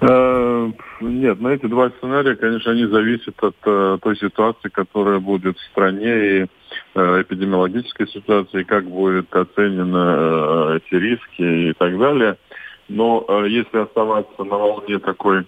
Э, 0.00 0.70
нет, 1.00 1.40
на 1.40 1.48
эти 1.48 1.66
два 1.66 1.90
сценария, 1.90 2.36
конечно, 2.36 2.72
они 2.72 2.86
зависят 2.86 3.42
от 3.42 3.56
э, 3.64 3.98
той 4.02 4.16
ситуации, 4.16 4.68
которая 4.68 5.18
будет 5.18 5.56
в 5.56 5.64
стране 5.70 6.40
и 6.40 6.46
э, 6.94 7.22
эпидемиологической 7.22 8.08
ситуации, 8.08 8.64
как 8.64 8.84
будет 8.84 9.34
оценены 9.34 10.76
эти 10.76 10.94
риски 10.94 11.70
и 11.70 11.72
так 11.72 11.98
далее. 11.98 12.36
Но 12.88 13.24
если 13.46 13.78
оставаться 13.78 14.44
на 14.44 14.56
волне 14.58 14.98
такой 14.98 15.46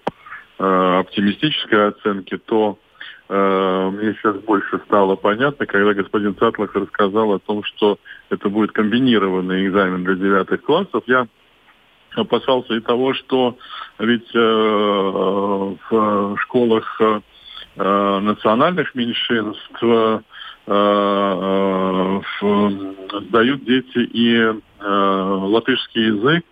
оптимистической 0.57 1.89
оценки, 1.89 2.37
то 2.37 2.79
мне 3.27 4.13
сейчас 4.13 4.37
больше 4.37 4.79
стало 4.85 5.15
понятно, 5.15 5.65
когда 5.65 5.93
господин 5.93 6.35
Цатлах 6.35 6.73
рассказал 6.73 7.33
о 7.33 7.39
том, 7.39 7.63
что 7.63 7.99
это 8.29 8.49
будет 8.49 8.71
комбинированный 8.71 9.67
экзамен 9.67 10.05
для 10.05 10.15
девятых 10.15 10.63
классов. 10.63 11.03
Я 11.07 11.27
опасался 12.17 12.73
и 12.73 12.79
того, 12.79 13.13
что 13.13 13.57
ведь 13.99 14.29
э, 14.33 14.39
в 15.89 16.37
школах 16.41 17.01
э, 17.01 18.19
национальных 18.19 18.95
меньшинств 18.95 19.81
э, 19.81 20.19
э, 20.67 22.21
сдают 23.29 23.65
дети 23.65 23.99
и 23.99 24.35
э, 24.35 24.53
латышский 24.81 26.07
язык, 26.07 26.45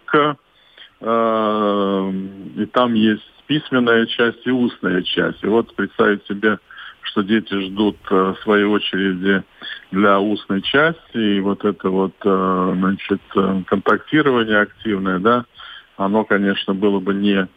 э, 1.02 2.12
и 2.58 2.66
там 2.68 2.94
есть 2.94 3.24
письменная 3.48 4.06
часть 4.06 4.46
и 4.46 4.52
устная 4.52 5.02
часть. 5.02 5.44
И 5.44 5.48
вот 5.48 5.74
представить 5.76 6.26
себе, 6.28 6.58
что 7.02 7.22
дети 7.22 7.54
ждут 7.68 7.98
э, 8.10 8.34
своей 8.44 8.66
очереди 8.66 9.44
для 9.92 10.20
устной 10.20 10.62
части, 10.62 11.18
и 11.18 11.40
вот 11.40 11.64
это 11.64 11.90
вот, 11.90 12.14
э, 12.24 12.74
значит, 12.78 13.22
э, 13.36 13.62
контактирование 13.68 14.62
активное, 14.62 15.20
да, 15.20 15.46
оно, 15.98 16.26
конечно, 16.26 16.74
было 16.74 17.00
бы 17.00 17.14
не, 17.14 17.48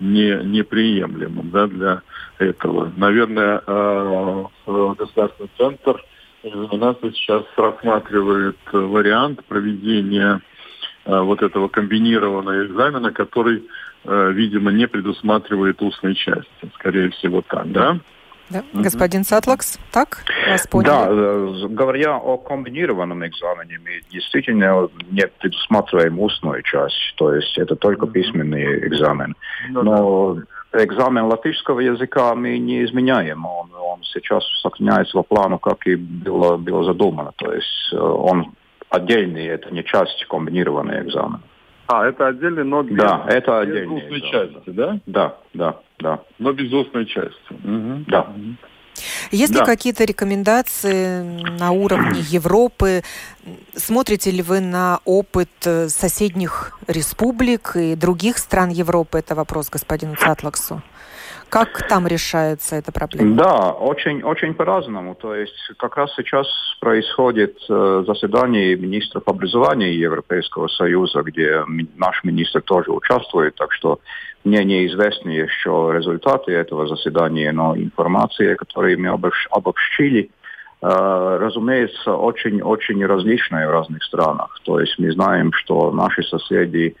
не, 0.00 0.42
неприемлемым 0.44 1.50
да, 1.50 1.66
для 1.66 2.02
этого. 2.38 2.92
Наверное, 2.96 3.62
э, 3.66 4.44
государственный 4.98 5.50
центр 5.56 6.04
нас 6.44 6.96
сейчас 7.02 7.44
рассматривает 7.56 8.58
вариант 8.72 9.44
проведения 9.44 10.40
вот 11.04 11.40
этого 11.40 11.68
комбинированного 11.68 12.66
экзамена, 12.66 13.12
который, 13.12 13.62
видимо, 14.04 14.72
не 14.72 14.88
предусматривает 14.88 15.80
устной 15.82 16.16
части. 16.16 16.48
Скорее 16.74 17.10
всего, 17.10 17.42
так, 17.42 17.70
да? 17.70 18.00
Да? 18.52 18.62
Господин 18.72 19.24
Сатлакс, 19.24 19.78
так 19.90 20.24
вас? 20.82 20.92
Да, 20.92 21.08
э, 21.10 21.66
говоря 21.68 22.16
о 22.16 22.36
комбинированном 22.36 23.26
экзамене, 23.26 23.78
мы 23.84 24.02
действительно 24.10 24.88
не 25.10 25.26
предусматриваем 25.26 26.18
устную 26.18 26.62
часть, 26.62 27.14
то 27.16 27.34
есть 27.34 27.58
это 27.58 27.76
только 27.76 28.06
письменный 28.06 28.86
экзамен. 28.86 29.34
Ну, 29.70 29.82
Но 29.82 30.38
экзамен 30.72 31.24
латышского 31.24 31.80
языка 31.80 32.34
мы 32.34 32.58
не 32.58 32.84
изменяем, 32.84 33.44
он, 33.44 33.70
он 33.74 34.02
сейчас 34.04 34.44
сохраняется 34.62 35.14
по 35.14 35.22
плану, 35.22 35.58
как 35.58 35.86
и 35.86 35.96
было, 35.96 36.56
было 36.56 36.84
задумано, 36.84 37.32
то 37.36 37.52
есть 37.52 37.92
э, 37.92 37.96
он 37.98 38.54
отдельный, 38.88 39.46
это 39.46 39.70
не 39.70 39.84
часть 39.84 40.24
комбинированного 40.28 41.02
экзамена. 41.02 41.40
А, 41.92 42.06
это 42.06 42.28
отдельный, 42.28 42.64
но 42.64 42.82
без, 42.82 42.96
да, 42.96 43.24
это 43.28 43.60
отдельный 43.60 43.96
без 43.96 44.04
устной 44.04 44.20
части, 44.30 44.70
да? 44.70 45.00
Да, 45.06 45.36
да, 45.52 45.80
да. 45.98 46.20
Но 46.38 46.52
без 46.52 46.72
устной 46.72 47.04
части. 47.04 47.36
Угу. 47.50 48.04
Да. 48.06 48.32
Есть 49.30 49.52
да. 49.52 49.60
ли 49.60 49.66
какие-то 49.66 50.04
рекомендации 50.04 51.22
на 51.58 51.72
уровне 51.72 52.20
Европы? 52.30 53.02
Смотрите 53.74 54.30
ли 54.30 54.42
вы 54.42 54.60
на 54.60 55.00
опыт 55.04 55.50
э, 55.66 55.88
соседних 55.88 56.78
республик 56.86 57.76
и 57.76 57.94
других 57.94 58.38
стран 58.38 58.70
Европы? 58.70 59.18
Это 59.18 59.34
вопрос 59.34 59.68
господину 59.68 60.16
Цатлаксу. 60.16 60.82
Как 61.52 61.86
там 61.86 62.06
решается 62.06 62.76
эта 62.76 62.92
проблема? 62.92 63.36
Да, 63.36 63.72
очень, 63.72 64.22
очень 64.22 64.54
по-разному. 64.54 65.14
То 65.14 65.34
есть 65.34 65.70
как 65.76 65.98
раз 65.98 66.10
сейчас 66.16 66.46
происходит 66.80 67.58
э, 67.68 68.04
заседание 68.06 68.74
министров 68.74 69.24
образования 69.26 69.92
Европейского 69.92 70.68
Союза, 70.68 71.20
где 71.20 71.62
наш 71.96 72.24
министр 72.24 72.62
тоже 72.62 72.90
участвует, 72.90 73.54
так 73.56 73.70
что 73.72 74.00
мне 74.44 74.64
неизвестны 74.64 75.28
еще 75.28 75.90
результаты 75.94 76.52
этого 76.52 76.86
заседания, 76.86 77.52
но 77.52 77.76
информация, 77.76 78.56
которую 78.56 78.98
мы 78.98 79.10
обобщили, 79.50 80.30
э, 80.80 81.38
разумеется, 81.38 82.14
очень-очень 82.14 83.04
различная 83.04 83.68
в 83.68 83.72
разных 83.72 84.02
странах. 84.04 84.58
То 84.64 84.80
есть 84.80 84.98
мы 84.98 85.12
знаем, 85.12 85.52
что 85.52 85.92
наши 85.92 86.22
соседи 86.22 86.96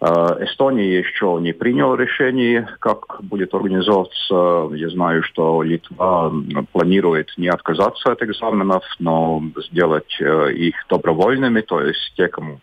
Эстония 0.00 0.98
еще 0.98 1.38
не 1.40 1.52
приняла 1.52 1.96
решение, 1.96 2.68
как 2.78 3.20
будет 3.20 3.52
организовываться. 3.52 4.72
Я 4.76 4.90
знаю, 4.90 5.24
что 5.24 5.62
Литва 5.62 6.32
планирует 6.72 7.32
не 7.36 7.48
отказаться 7.48 8.12
от 8.12 8.22
экзаменов, 8.22 8.84
но 9.00 9.42
сделать 9.56 10.16
э, 10.20 10.52
их 10.52 10.76
добровольными, 10.88 11.62
то 11.62 11.80
есть 11.80 12.12
те, 12.16 12.28
кому 12.28 12.60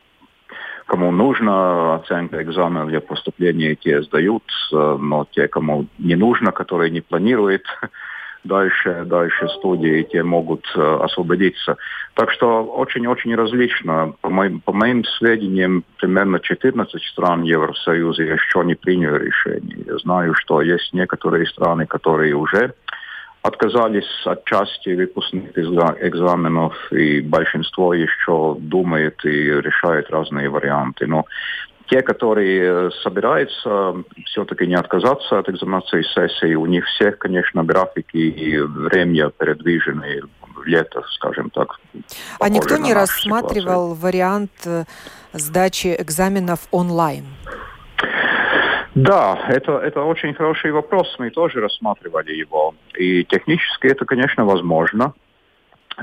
кому 0.86 1.12
нужно 1.12 1.96
оценка 1.96 2.42
экзамена 2.44 2.86
для 2.86 3.02
поступления, 3.02 3.76
те 3.76 4.02
сдают, 4.04 4.44
э, 4.72 4.98
но 5.00 5.28
те, 5.32 5.48
кому 5.48 5.88
не 5.98 6.16
нужно, 6.16 6.52
которые 6.52 6.92
не 6.92 7.02
планируют 7.02 7.64
дальше, 8.46 9.04
дальше 9.06 9.48
студии, 9.50 10.04
те 10.04 10.24
могут 10.24 10.66
э, 10.76 10.98
освободиться. 11.02 11.78
Так 12.14 12.32
что 12.32 12.64
очень-очень 12.64 13.36
различно. 13.36 14.14
По 14.22 14.30
моим, 14.30 14.62
по 14.62 14.72
моим 14.72 15.04
сведениям, 15.04 15.84
примерно 15.98 16.40
14 16.40 17.02
стран 17.04 17.44
Евросоюза 17.44 18.24
еще 18.24 18.64
не 18.64 18.76
приняли 18.76 19.26
решение. 19.26 19.84
Я 19.86 19.98
знаю, 19.98 20.34
что 20.36 20.62
есть 20.62 20.94
некоторые 20.94 21.46
страны, 21.48 21.86
которые 21.86 22.36
уже 22.36 22.74
отказались 23.42 24.10
от 24.26 24.44
части 24.46 24.90
выпускных 24.96 25.56
экзаменов, 25.56 26.74
и 26.92 27.22
большинство 27.22 27.94
еще 27.94 28.56
думает 28.60 29.24
и 29.24 29.30
решает 29.30 30.10
разные 30.10 30.50
варианты. 30.50 31.06
Но 31.06 31.26
те, 31.88 32.02
которые 32.02 32.88
э, 32.88 32.90
собираются 33.04 33.96
все-таки 34.26 34.68
не 34.68 34.76
отказаться 34.76 35.40
от 35.40 35.50
экзаменации 35.50 36.02
сессии, 36.02 36.56
у 36.56 36.66
них 36.66 36.86
всех, 36.86 37.18
конечно, 37.18 37.64
графики 37.64 38.18
и 38.18 38.58
время 38.60 39.30
передвижены 39.30 40.22
лето, 40.66 41.04
скажем 41.12 41.50
так. 41.50 41.80
А 42.40 42.50
никто 42.50 42.78
не 42.78 42.94
рассматривал 42.94 43.96
ситуацию. 43.96 43.96
вариант 43.96 44.52
э, 44.66 44.86
сдачи 45.34 45.96
экзаменов 45.98 46.60
онлайн? 46.72 47.26
Да, 48.96 49.46
это, 49.50 49.74
это 49.80 50.02
очень 50.02 50.34
хороший 50.34 50.72
вопрос. 50.72 51.16
Мы 51.20 51.30
тоже 51.30 51.60
рассматривали 51.60 52.32
его. 52.32 52.74
И 52.98 53.26
технически 53.26 53.88
это, 53.88 54.06
конечно, 54.06 54.46
возможно. 54.46 55.14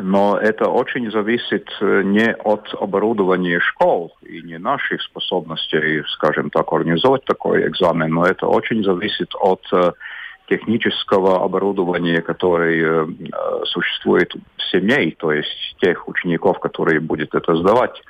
Но 0.00 0.38
это 0.38 0.68
очень 0.68 1.11
зависит 1.11 1.68
э, 1.81 2.02
не 2.02 2.33
от 2.33 2.72
оборудования 2.81 3.61
школ 3.61 4.16
и 4.22 4.40
не 4.40 4.59
наших 4.59 5.02
способностей, 5.02 6.02
скажем 6.14 6.48
так, 6.48 6.72
организовать 6.72 7.24
такой 7.24 7.66
экзамен, 7.68 8.14
но 8.14 8.24
это 8.24 8.46
очень 8.46 8.83
зависит 8.83 9.35
от 9.38 9.61
э, 9.72 9.92
технического 10.48 11.44
оборудования, 11.44 12.22
которое 12.22 13.05
э, 13.05 13.07
существует 13.66 14.33
в 14.57 14.62
семье, 14.70 15.14
то 15.18 15.31
есть 15.31 15.76
тех 15.81 16.09
учеников, 16.09 16.59
которые 16.59 17.00
будут 17.00 17.35
это 17.35 17.55
сдавать. 17.57 18.02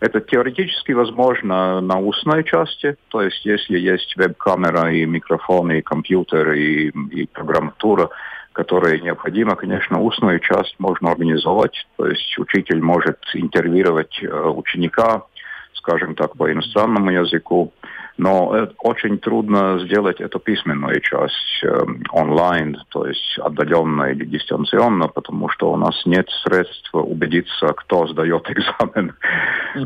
Это 0.00 0.22
теоретически 0.22 0.92
возможно 0.92 1.82
на 1.82 1.98
устной 1.98 2.44
части, 2.44 2.96
то 3.08 3.20
есть 3.20 3.44
если 3.44 3.78
есть 3.78 4.16
веб-камера 4.16 4.90
и 4.90 5.04
микрофон, 5.04 5.70
и 5.72 5.82
компьютер, 5.82 6.52
и, 6.52 6.88
и 6.88 7.26
программатура, 7.26 8.08
которые 8.52 9.00
необходимо, 9.00 9.56
конечно, 9.56 10.00
устную 10.00 10.40
часть 10.40 10.74
можно 10.78 11.10
организовать. 11.10 11.86
То 11.96 12.06
есть 12.06 12.38
учитель 12.38 12.82
может 12.82 13.18
интервьюировать 13.34 14.22
э, 14.22 14.26
ученика, 14.26 15.24
скажем 15.74 16.14
так, 16.14 16.36
по 16.36 16.50
иностранному 16.50 17.10
языку. 17.10 17.72
Но 18.20 18.68
очень 18.80 19.18
трудно 19.18 19.78
сделать 19.86 20.20
эту 20.20 20.38
письменную 20.40 21.00
часть 21.00 21.64
э, 21.64 21.78
онлайн, 22.10 22.76
то 22.90 23.06
есть 23.06 23.38
отдаленно 23.38 24.10
или 24.10 24.26
дистанционно, 24.26 25.08
потому 25.08 25.48
что 25.48 25.72
у 25.72 25.76
нас 25.76 25.94
нет 26.04 26.28
средств 26.44 26.90
убедиться, 26.92 27.68
кто 27.68 28.06
сдает 28.08 28.46
экзамен, 28.50 29.14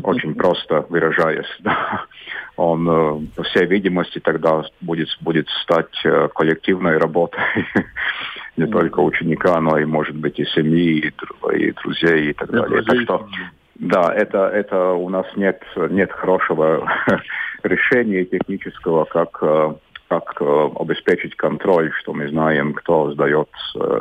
очень 0.03 0.35
просто 0.35 0.85
выражаясь. 0.89 1.47
Он, 2.57 2.89
э, 2.89 3.27
по 3.37 3.43
всей 3.43 3.65
видимости, 3.67 4.19
тогда 4.19 4.63
будет, 4.81 5.07
будет 5.21 5.47
стать 5.63 5.95
э, 6.03 6.27
коллективной 6.35 6.97
работой 6.97 7.39
не 8.57 8.67
только 8.67 8.99
ученика, 8.99 9.59
но 9.59 9.77
и, 9.77 9.85
может 9.85 10.15
быть, 10.15 10.39
и 10.39 10.45
семьи, 10.45 11.11
и, 11.53 11.71
друзей, 11.71 12.29
и 12.29 12.33
так 12.33 12.49
далее. 12.49 12.83
Так 12.83 13.01
что, 13.01 13.27
да, 13.75 14.13
это, 14.13 14.47
это 14.47 14.91
у 14.93 15.09
нас 15.09 15.25
нет, 15.35 15.61
нет 15.89 16.11
хорошего 16.11 16.87
решения 17.63 18.25
технического, 18.25 19.05
как 19.05 19.37
э, 19.41 19.73
как 20.07 20.39
обеспечить 20.39 21.35
контроль, 21.35 21.91
что 21.99 22.13
мы 22.13 22.29
знаем, 22.29 22.73
кто 22.73 23.11
сдает 23.11 23.49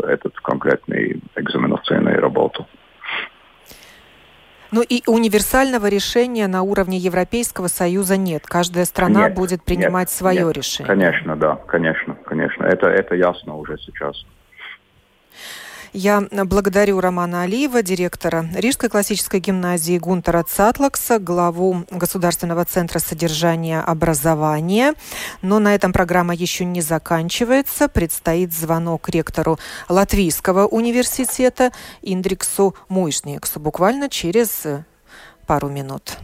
этот 0.06 0.38
конкретный 0.40 1.22
экзаменационную 1.34 2.20
работу. 2.20 2.66
Ну 4.74 4.82
и 4.82 5.02
универсального 5.06 5.86
решения 5.86 6.48
на 6.48 6.62
уровне 6.62 6.98
Европейского 6.98 7.68
Союза 7.68 8.16
нет. 8.16 8.42
Каждая 8.44 8.84
страна 8.86 9.28
нет, 9.28 9.34
будет 9.34 9.62
принимать 9.62 10.08
нет, 10.08 10.10
свое 10.10 10.46
нет. 10.46 10.56
решение. 10.56 10.88
Конечно, 10.88 11.36
да, 11.36 11.54
конечно, 11.68 12.16
конечно. 12.26 12.64
Это, 12.64 12.88
это 12.88 13.14
ясно 13.14 13.54
уже 13.54 13.78
сейчас. 13.78 14.26
Я 15.96 16.22
благодарю 16.32 16.98
Романа 16.98 17.42
Алиева, 17.42 17.80
директора 17.80 18.48
Рижской 18.52 18.88
классической 18.88 19.38
гимназии 19.38 19.96
Гунтера 19.96 20.42
Цатлакса, 20.42 21.20
главу 21.20 21.84
Государственного 21.88 22.64
центра 22.64 22.98
содержания 22.98 23.80
образования. 23.80 24.94
Но 25.40 25.60
на 25.60 25.72
этом 25.72 25.92
программа 25.92 26.34
еще 26.34 26.64
не 26.64 26.80
заканчивается. 26.80 27.86
Предстоит 27.86 28.52
звонок 28.52 29.08
ректору 29.08 29.60
Латвийского 29.88 30.66
университета 30.66 31.70
Индриксу 32.02 32.74
Муйшниксу 32.88 33.60
буквально 33.60 34.08
через 34.08 34.64
пару 35.46 35.68
минут. 35.68 36.18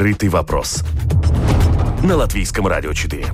«Открытый 0.00 0.30
вопрос» 0.30 0.82
на 2.02 2.16
Латвийском 2.16 2.66
радио 2.66 2.94
4. 2.94 3.26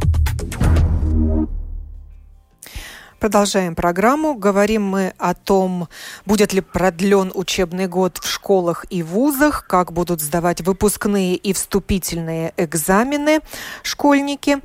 Продолжаем 3.21 3.77
программу. 3.77 4.35
Говорим 4.35 4.83
мы 4.83 5.13
о 5.17 5.35
том, 5.35 5.87
будет 6.25 6.53
ли 6.53 6.61
продлен 6.61 7.31
учебный 7.33 7.87
год 7.87 8.19
в 8.19 8.29
школах 8.29 8.85
и 8.91 9.05
вузах, 9.05 9.69
как 9.69 9.93
будут 9.93 10.21
сдавать 10.21 10.61
выпускные 10.63 11.37
и 11.37 11.53
вступительные 11.53 12.53
экзамены 12.57 13.39
школьники. 13.85 14.59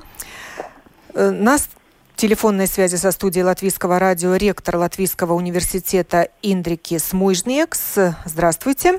Э, 1.14 1.30
нас 1.30 1.70
телефонной 2.16 2.66
связи 2.66 2.96
со 2.96 3.12
студией 3.12 3.44
Латвийского 3.44 4.00
радио 4.00 4.34
ректор 4.34 4.76
Латвийского 4.76 5.34
университета 5.34 6.30
Индрики 6.42 6.98
Смуйжниекс. 6.98 7.96
Здравствуйте. 8.24 8.98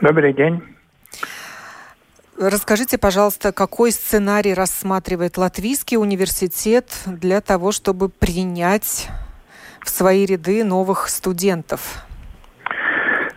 Добрый 0.00 0.32
день. 0.32 0.62
Расскажите, 2.50 2.98
пожалуйста, 2.98 3.52
какой 3.52 3.92
сценарий 3.92 4.52
рассматривает 4.52 5.38
Латвийский 5.38 5.96
университет 5.96 6.86
для 7.06 7.40
того, 7.40 7.70
чтобы 7.70 8.08
принять 8.08 9.08
в 9.80 9.88
свои 9.88 10.26
ряды 10.26 10.64
новых 10.64 11.08
студентов? 11.08 12.04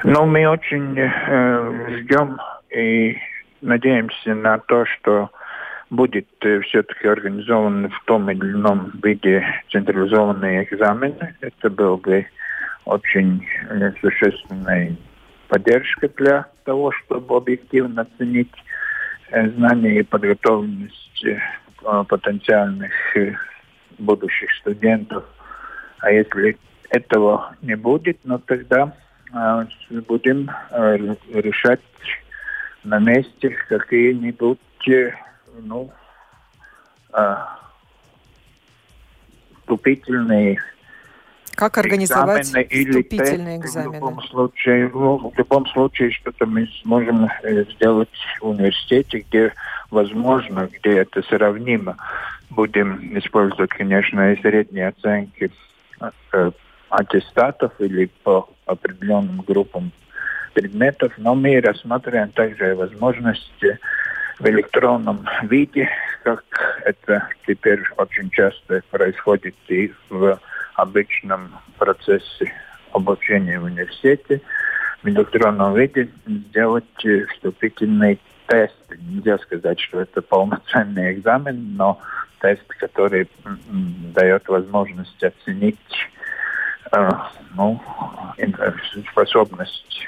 Ну, 0.04 0.26
мы 0.26 0.48
очень 0.48 0.98
э, 0.98 2.00
ждем 2.00 2.40
и 2.76 3.18
надеемся 3.62 4.34
на 4.34 4.58
то, 4.58 4.86
что 4.86 5.30
будет 5.92 6.28
э, 6.42 6.62
все-таки 6.62 7.08
организован 7.08 7.90
в 7.90 8.06
том 8.06 8.32
или 8.32 8.54
ином 8.54 8.92
виде 9.04 9.46
централизованный 9.72 10.64
экзамен. 10.64 11.16
Это 11.42 11.70
был 11.70 11.98
бы 11.98 12.26
очень 12.86 13.46
э, 13.70 13.92
существенной 14.02 14.98
поддержка 15.48 16.10
для 16.10 16.48
того, 16.64 16.92
чтобы 16.92 17.36
объективно 17.36 18.02
оценить 18.02 18.52
знания 19.30 20.00
и 20.00 20.04
подготовленность 20.04 21.26
э, 21.26 21.40
потенциальных 22.08 22.92
э, 23.16 23.34
будущих 23.98 24.52
студентов. 24.56 25.24
А 26.00 26.12
если 26.12 26.58
этого 26.90 27.56
не 27.62 27.76
будет, 27.76 28.20
ну 28.24 28.40
тогда 28.40 28.94
будем 30.08 30.50
решать 31.34 31.82
на 32.84 33.00
месте 33.00 33.50
какие-нибудь 33.50 34.60
ну, 35.62 35.92
вступительные 39.62 40.60
как 41.56 41.78
организовать 41.78 42.46
вступительные 42.46 43.58
экзамены? 43.58 43.92
В 43.92 43.94
любом 43.96 44.22
случае, 44.24 44.90
ну, 44.94 45.32
в 45.34 45.38
любом 45.38 45.66
случае 45.68 46.12
что-то 46.12 46.46
мы 46.46 46.68
сможем 46.84 47.30
э, 47.44 47.64
сделать 47.76 48.10
в 48.40 48.48
университете, 48.48 49.26
где 49.28 49.54
возможно, 49.90 50.70
где 50.72 51.00
это 51.00 51.22
сравнимо. 51.24 51.98
Будем 52.50 53.18
использовать, 53.18 53.72
конечно, 53.72 54.34
и 54.34 54.42
средние 54.42 54.90
оценки 54.90 55.52
э, 56.34 56.52
аттестатов 56.90 57.72
или 57.80 58.10
по 58.24 58.50
определенным 58.66 59.42
группам 59.42 59.92
предметов, 60.54 61.14
но 61.18 61.36
мы 61.36 61.60
рассматриваем 61.60 62.30
также 62.30 62.76
возможности 62.76 63.78
в 64.40 64.48
электронном 64.48 65.26
виде, 65.44 65.90
как 66.24 66.44
это 66.84 67.28
теперь 67.46 67.82
очень 67.98 68.30
часто 68.30 68.82
происходит 68.90 69.56
и 69.68 69.94
в 70.10 70.40
обычном 70.76 71.52
процессе 71.78 72.52
обучения 72.92 73.60
в 73.60 73.66
университете 73.66 74.42
в 75.04 75.08
электронном 75.08 75.76
виде 75.76 76.10
сделать 76.26 77.06
э, 77.06 77.26
вступительный 77.28 78.20
тест. 78.48 78.76
Нельзя 79.00 79.38
сказать, 79.40 79.80
что 79.80 80.02
это 80.02 80.22
полноценный 80.22 81.14
экзамен, 81.14 81.76
но 81.76 82.00
тест, 82.40 82.68
который 82.80 83.30
дает 84.14 84.48
возможность 84.48 85.24
оценить 85.24 86.10
э, 86.92 87.10
ну, 87.56 87.82
э, 88.38 88.72
способность 89.12 90.08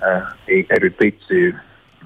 э, 0.00 0.22
и 0.46 0.66
эрудицию, 0.68 1.60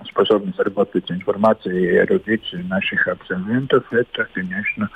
способность 0.05 0.59
работать 0.59 1.07
с 1.07 1.11
информацией 1.11 1.87
и 1.87 1.99
эрудицию 1.99 2.67
наших 2.67 3.09
абсолютов, 3.09 3.85
это, 3.93 4.27
конечно, 4.33 4.89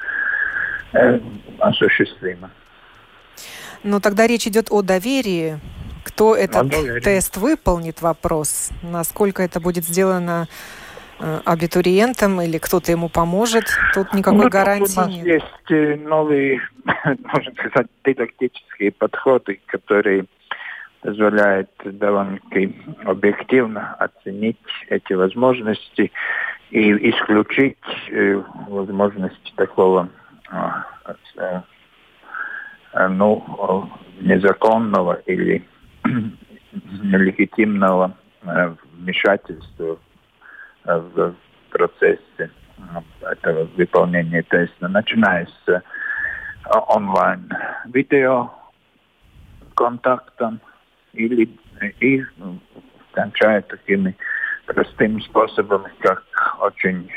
э, 0.92 1.18
осуществимо. 1.58 2.50
Но 3.82 4.00
тогда 4.00 4.26
речь 4.26 4.46
идет 4.46 4.70
о 4.70 4.82
доверии. 4.82 5.58
Кто 6.04 6.34
этот 6.34 6.70
тест 7.02 7.36
выполнит, 7.36 8.02
вопрос. 8.02 8.70
Насколько 8.82 9.42
это 9.42 9.60
будет 9.60 9.84
сделано 9.84 10.48
э, 11.18 11.40
абитуриентом 11.44 12.40
или 12.40 12.58
кто-то 12.58 12.90
ему 12.90 13.08
поможет, 13.08 13.64
тут 13.94 14.12
никакой 14.14 14.44
ну, 14.44 14.48
гарантии 14.48 14.92
у 14.92 15.00
нас 15.00 15.08
нет. 15.08 15.26
Есть 15.26 15.70
э, 15.70 15.96
новые, 15.96 16.60
можно 17.04 17.52
сказать, 17.52 17.86
дидактические 18.04 18.92
подходы, 18.92 19.60
которые 19.66 20.24
позволяют 21.02 21.70
довольно-таки 21.84 22.74
объективно 23.04 23.94
оценить 23.94 24.58
эти 24.88 25.12
возможности 25.12 26.12
и 26.70 27.10
исключить 27.10 27.78
э, 28.10 28.42
возможность 28.68 29.54
такого 29.56 30.08
Э, 31.36 31.60
ну, 32.94 33.88
незаконного 34.20 35.14
или 35.26 35.64
нелегитимного 37.02 38.16
э, 38.42 38.74
вмешательства 38.94 39.98
э, 40.84 40.98
в 40.98 41.34
процессе 41.70 42.50
этого 43.20 43.68
выполнения. 43.76 44.42
Теста, 44.42 44.88
начиная 44.88 45.46
с 45.64 45.82
онлайн 46.88 47.48
видео 47.86 48.50
контактом 49.74 50.60
или 51.12 51.48
и 52.00 52.24
кончая 53.12 53.62
такими 53.62 54.16
простыми 54.66 55.20
способами, 55.20 55.90
как 56.00 56.22
очень 56.60 57.10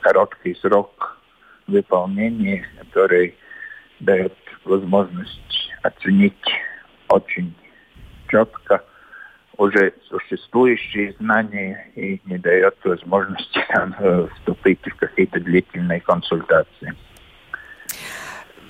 короткий 0.00 0.54
срок 0.56 1.18
выполнения, 1.66 2.66
который 2.78 3.36
дает 4.00 4.34
возможность 4.64 5.70
оценить 5.82 6.34
очень 7.08 7.54
четко 8.28 8.82
уже 9.56 9.92
существующие 10.08 11.14
знания 11.20 11.90
и 11.94 12.20
не 12.24 12.38
дает 12.38 12.76
возможности 12.82 13.60
там, 13.68 13.94
вступить 14.36 14.80
в 14.86 14.96
какие-то 14.96 15.38
длительные 15.40 16.00
консультации. 16.00 16.94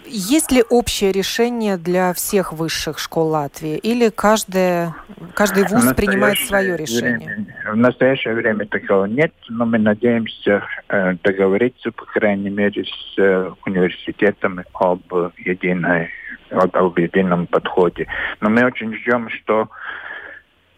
Есть 0.05 0.51
ли 0.51 0.65
общее 0.69 1.13
решение 1.13 1.77
для 1.77 2.13
всех 2.13 2.53
высших 2.53 2.99
школ 2.99 3.29
Латвии? 3.29 3.77
Или 3.77 4.09
каждая, 4.09 4.97
каждый 5.35 5.65
вуз 5.69 5.95
принимает 5.95 6.39
свое 6.39 6.77
решение? 6.77 7.50
В 7.71 7.77
настоящее 7.77 8.35
время 8.35 8.67
такого 8.67 9.05
нет, 9.05 9.33
но 9.49 9.65
мы 9.65 9.79
надеемся 9.79 10.65
э, 10.89 11.15
договориться, 11.23 11.93
по 11.93 12.05
крайней 12.05 12.51
мере, 12.51 12.85
с 12.85 13.19
э, 13.19 13.53
университетами 13.65 14.65
об, 14.73 15.03
единой, 15.39 16.11
об, 16.51 16.77
об 16.77 16.99
едином 16.99 17.47
подходе. 17.47 18.09
Но 18.41 18.51
мы 18.51 18.65
очень 18.65 18.93
ждем, 18.97 19.29
что 19.29 19.69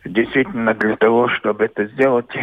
действительно 0.05 0.75
для 0.75 0.97
того, 0.97 1.29
чтобы 1.29 1.65
это 1.65 1.87
сделать, 1.87 2.37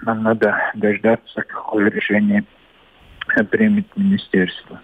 нам 0.00 0.22
надо 0.22 0.56
дождаться, 0.72 1.42
какое 1.42 1.90
решение 1.90 2.44
примет 3.50 3.94
министерство. 3.94 4.80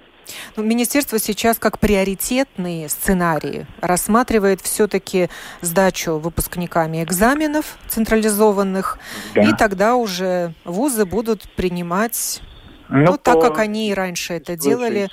Ну, 0.57 0.63
министерство 0.63 1.19
сейчас 1.19 1.59
как 1.59 1.79
приоритетные 1.79 2.89
сценарии 2.89 3.67
рассматривает 3.81 4.61
все-таки 4.61 5.29
сдачу 5.61 6.19
выпускниками 6.19 7.03
экзаменов 7.03 7.79
централизованных, 7.89 8.99
да. 9.35 9.43
и 9.43 9.53
тогда 9.53 9.97
уже 9.97 10.53
вузы 10.65 11.05
будут 11.05 11.49
принимать, 11.57 12.43
ну, 12.89 13.13
ну 13.13 13.17
так 13.19 13.41
как 13.41 13.59
они 13.59 13.91
и 13.91 13.95
раньше 13.95 14.35
это 14.35 14.57
делали. 14.57 15.09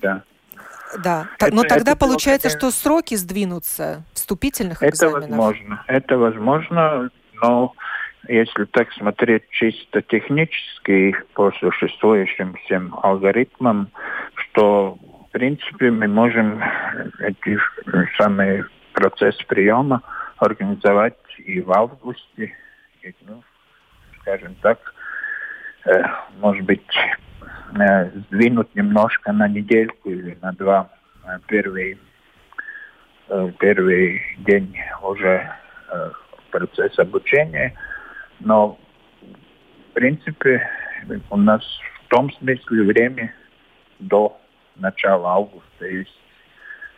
Да. 0.00 0.22
Да, 1.02 1.28
это, 1.38 1.54
но 1.54 1.62
тогда 1.62 1.92
это 1.92 2.00
получается, 2.00 2.48
что 2.48 2.70
сроки 2.70 3.16
сдвинутся 3.16 4.04
вступительных 4.14 4.82
это 4.82 4.90
экзаменов. 4.90 5.24
Это 5.24 5.36
возможно, 5.36 5.84
это 5.88 6.18
возможно, 6.18 7.10
но 7.34 7.74
если 8.28 8.64
так 8.64 8.92
смотреть 8.92 9.44
чисто 9.50 10.02
технически 10.02 11.16
по 11.34 11.52
существующим 11.52 12.54
всем 12.64 12.94
алгоритмам, 13.02 13.88
что 14.56 14.98
в 15.28 15.30
принципе 15.32 15.90
мы 15.90 16.08
можем 16.08 16.62
эти 17.20 17.58
самые 18.16 18.64
процесс 18.94 19.36
приема 19.48 20.02
организовать 20.38 21.18
и 21.38 21.60
в 21.60 21.70
августе, 21.72 22.54
и, 23.02 23.14
ну, 23.26 23.42
скажем 24.20 24.54
так, 24.62 24.78
э, 25.84 26.02
может 26.40 26.64
быть, 26.64 26.80
э, 27.78 28.10
сдвинуть 28.14 28.74
немножко 28.74 29.32
на 29.32 29.46
недельку 29.46 30.08
или 30.08 30.38
на 30.40 30.52
два 30.52 30.88
э, 31.24 31.38
первый, 31.46 31.98
э, 33.28 33.52
первый 33.58 34.22
день 34.38 34.74
уже 35.02 35.52
э, 35.90 36.10
процесс 36.50 36.98
обучения. 36.98 37.74
Но, 38.40 38.78
в 39.90 39.92
принципе, 39.92 40.66
у 41.28 41.36
нас 41.36 41.62
в 42.04 42.08
том 42.08 42.32
смысле 42.32 42.84
время 42.84 43.34
до 43.98 44.40
начала 44.78 45.34
августа 45.34 45.86
есть 45.86 46.18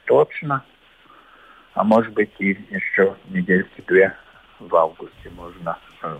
точно, 0.04 0.64
а 1.74 1.84
может 1.84 2.12
быть 2.12 2.30
и 2.38 2.58
еще 2.70 3.16
недельки-две 3.28 4.14
в 4.58 4.74
августе 4.74 5.30
можно. 5.30 5.78
Э, 6.02 6.18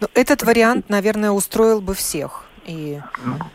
ну, 0.00 0.08
этот 0.14 0.42
вариант, 0.42 0.88
наверное, 0.88 1.30
устроил 1.30 1.80
бы 1.80 1.94
всех 1.94 2.46
и 2.66 3.00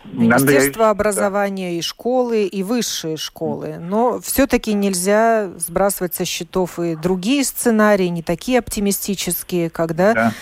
Министерство 0.06 0.90
образования, 0.90 1.78
и 1.78 1.82
школы, 1.82 2.46
и 2.46 2.64
высшие 2.64 3.18
школы. 3.18 3.78
Но 3.78 4.20
все-таки 4.22 4.74
нельзя 4.74 5.50
сбрасывать 5.58 6.16
со 6.16 6.26
счетов 6.26 6.80
и 6.80 6.96
другие 6.96 7.44
сценарии, 7.44 8.08
не 8.08 8.24
такие 8.24 8.60
оптимистические, 8.60 9.70
когда 9.70 10.14
да. 10.14 10.34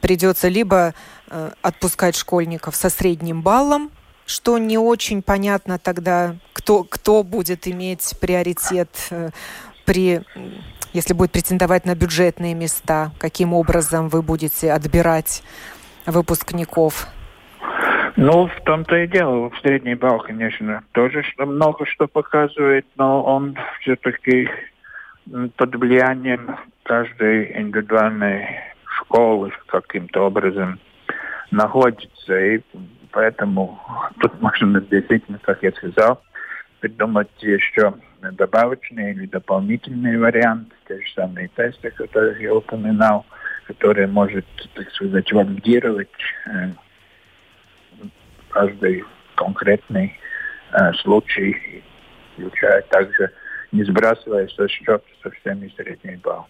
придется 0.00 0.48
либо 0.48 0.94
э, 1.30 1.50
отпускать 1.62 2.16
школьников 2.16 2.76
со 2.76 2.90
средним 2.90 3.42
баллом, 3.42 3.90
что 4.28 4.58
не 4.58 4.78
очень 4.78 5.22
понятно 5.22 5.78
тогда, 5.78 6.36
кто, 6.52 6.84
кто 6.84 7.22
будет 7.24 7.66
иметь 7.66 8.14
приоритет 8.20 8.90
э, 9.10 9.30
при 9.84 10.22
если 10.92 11.12
будет 11.12 11.32
претендовать 11.32 11.84
на 11.84 11.94
бюджетные 11.94 12.54
места, 12.54 13.10
каким 13.18 13.52
образом 13.52 14.08
вы 14.08 14.22
будете 14.22 14.72
отбирать 14.72 15.42
выпускников? 16.06 17.06
Ну, 18.16 18.48
в 18.48 18.60
том-то 18.64 18.96
и 18.96 19.06
дело. 19.06 19.50
Средний 19.62 19.94
балл, 19.94 20.18
конечно, 20.20 20.82
тоже 20.92 21.22
много 21.38 21.86
что 21.86 22.06
показывает, 22.06 22.86
но 22.96 23.22
он 23.22 23.56
все-таки 23.80 24.48
под 25.56 25.74
влиянием 25.76 26.56
каждой 26.82 27.60
индивидуальной 27.60 28.48
школы 28.84 29.52
каким-то 29.66 30.26
образом 30.26 30.80
находится. 31.50 32.38
И 32.38 32.60
поэтому 33.18 33.80
тут 34.20 34.40
можно 34.40 34.80
действительно, 34.80 35.40
как 35.40 35.60
я 35.64 35.72
сказал, 35.72 36.22
придумать 36.78 37.28
еще 37.40 37.94
добавочные 38.20 39.12
или 39.12 39.26
дополнительные 39.26 40.20
варианты, 40.20 40.70
те 40.86 41.00
же 41.00 41.12
самые 41.14 41.48
тесты, 41.48 41.90
которые 41.90 42.40
я 42.40 42.54
упоминал, 42.54 43.26
которые 43.66 44.06
может, 44.06 44.46
так 44.72 44.88
сказать, 44.92 45.32
валидировать 45.32 46.08
э, 46.46 46.68
каждый 48.50 49.02
конкретный 49.34 50.16
э, 50.70 50.92
случай, 51.02 51.82
включая 52.34 52.82
также 52.82 53.32
не 53.72 53.82
сбрасывая 53.82 54.46
со 54.46 54.68
счета 54.68 55.00
совсем 55.24 55.64
и 55.64 55.74
средний 55.74 56.18
балл. 56.18 56.46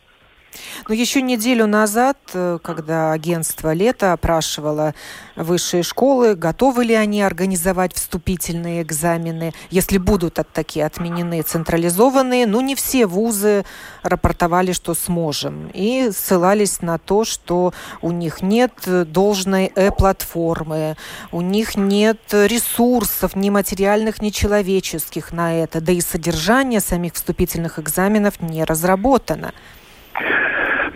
Но 0.88 0.94
еще 0.94 1.22
неделю 1.22 1.66
назад, 1.66 2.18
э, 2.32 2.58
когда 2.62 3.12
агентство 3.12 3.72
«Лето» 3.72 4.12
опрашивало 4.12 4.94
высшие 5.37 5.82
школы, 5.82 6.34
готовы 6.34 6.84
ли 6.84 6.94
они 6.94 7.22
организовать 7.22 7.94
вступительные 7.94 8.82
экзамены, 8.82 9.52
если 9.70 9.98
будут 9.98 10.38
от 10.38 10.50
такие 10.52 10.87
отменены 10.87 11.42
централизованные, 11.42 12.46
ну 12.46 12.61
не 12.61 12.74
все 12.74 13.06
вузы 13.06 13.64
рапортовали, 14.02 14.72
что 14.72 14.94
сможем, 14.94 15.70
и 15.74 16.11
ссылались 16.11 16.80
на 16.82 16.98
то, 16.98 17.24
что 17.24 17.72
у 18.00 18.11
них 18.11 18.42
нет 18.42 18.72
должной 18.87 19.70
э-платформы, 19.74 20.96
у 21.32 21.40
них 21.40 21.76
нет 21.76 22.20
ресурсов 22.32 23.37
ни 23.37 23.50
материальных, 23.50 24.22
ни 24.22 24.30
человеческих 24.30 25.32
на 25.32 25.54
это, 25.54 25.80
да 25.80 25.92
и 25.92 26.00
содержание 26.00 26.80
самих 26.80 27.14
вступительных 27.14 27.78
экзаменов 27.78 28.40
не 28.40 28.64
разработано. 28.64 29.52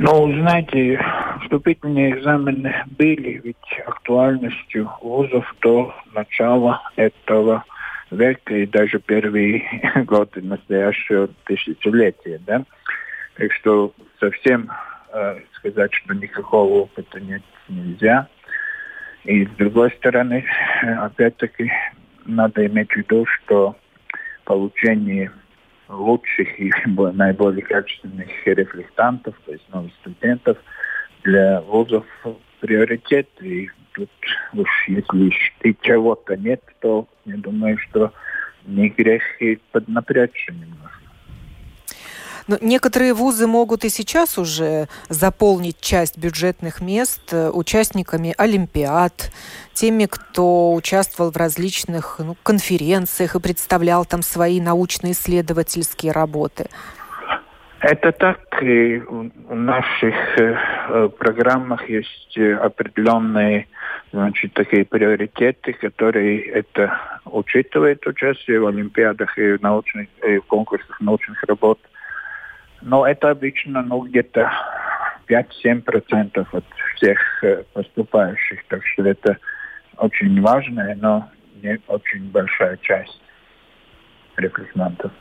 Ну, 0.04 0.32
знаете, 0.32 1.00
вступительные 1.42 2.18
экзамены 2.18 2.74
были 2.98 3.40
ведь 3.44 3.80
актуальностью 3.86 4.90
вузов 5.00 5.54
до 5.62 5.94
начала 6.12 6.82
этого 6.96 7.64
века 8.10 8.52
и 8.52 8.66
даже 8.66 8.98
первые 8.98 9.62
годы 10.06 10.42
настоящего 10.42 11.28
тысячелетия, 11.44 12.40
да? 12.44 12.64
Так 13.36 13.52
что 13.52 13.94
совсем 14.18 14.72
э, 15.12 15.38
сказать, 15.52 15.94
что 15.94 16.14
никакого 16.14 16.80
опыта 16.82 17.20
нет 17.20 17.42
нельзя. 17.68 18.26
И 19.22 19.46
с 19.46 19.50
другой 19.50 19.92
стороны, 19.92 20.44
опять-таки, 20.82 21.70
надо 22.26 22.66
иметь 22.66 22.90
в 22.90 22.96
виду, 22.96 23.24
что 23.26 23.76
получение 24.46 25.30
лучших 25.92 26.59
и 26.59 26.72
наиболее 26.87 27.62
качественных 27.62 28.28
рефлектантов, 28.46 29.35
то 29.44 29.52
есть 29.52 29.68
новых 29.72 29.92
студентов 30.00 30.59
для 31.22 31.61
вузов 31.62 32.07
приоритет. 32.61 33.28
И 33.40 33.68
тут 33.92 34.11
уж 34.55 34.68
если 34.88 35.33
и 35.62 35.76
чего-то 35.83 36.37
нет, 36.37 36.62
то 36.81 37.07
я 37.24 37.37
думаю, 37.37 37.78
что 37.78 38.12
не 38.64 38.88
грех 38.88 39.22
и 39.40 39.59
поднапрячься 39.72 40.52
немножко. 40.52 41.01
Но 42.48 42.59
некоторые 42.61 43.14
вузы 43.14 43.46
могут 43.46 43.85
и 43.85 43.88
сейчас 43.88 44.38
уже 44.38 44.88
заполнить 45.09 45.81
часть 45.81 46.18
бюджетных 46.18 46.81
мест 46.81 47.33
э, 47.33 47.50
участниками 47.50 48.35
олимпиад, 48.37 49.31
теми, 49.72 50.07
кто 50.07 50.72
участвовал 50.72 51.31
в 51.31 51.37
различных 51.37 52.16
ну, 52.18 52.37
конференциях 52.42 53.35
и 53.35 53.40
представлял 53.40 54.05
там 54.05 54.22
свои 54.22 54.61
научно-исследовательские 54.61 56.12
работы. 56.12 56.66
Это 57.81 58.12
так. 58.12 58.38
И 58.62 58.98
в 58.98 59.55
наших 59.55 60.14
э, 60.38 60.56
э, 60.88 61.08
программах 61.19 61.88
есть 61.88 62.38
определенные 62.38 63.66
значит, 64.12 64.52
такие 64.52 64.85
приоритеты, 64.85 65.73
которые 65.73 66.42
это 66.46 66.96
учитывают 67.25 68.06
участие 68.06 68.60
в 68.60 68.66
олимпиадах 68.66 69.37
и 69.38 69.56
научных 69.60 70.08
и 70.27 70.38
в 70.38 70.44
конкурсах 70.44 71.00
научных 71.00 71.42
работ. 71.44 71.79
Но 72.83 73.06
это 73.06 73.30
обычно 73.30 73.83
ну, 73.83 74.00
где-то 74.00 74.50
5-7% 75.28 76.46
от 76.52 76.64
всех 76.96 77.44
э, 77.44 77.62
поступающих. 77.72 78.64
Так 78.68 78.85
что 78.85 79.04
это 79.04 79.38
очень 79.96 80.40
важная, 80.40 80.96
но 80.96 81.28
не 81.62 81.80
очень 81.87 82.30
большая 82.30 82.76
часть 82.78 83.20
рефлексантов. 84.37 85.12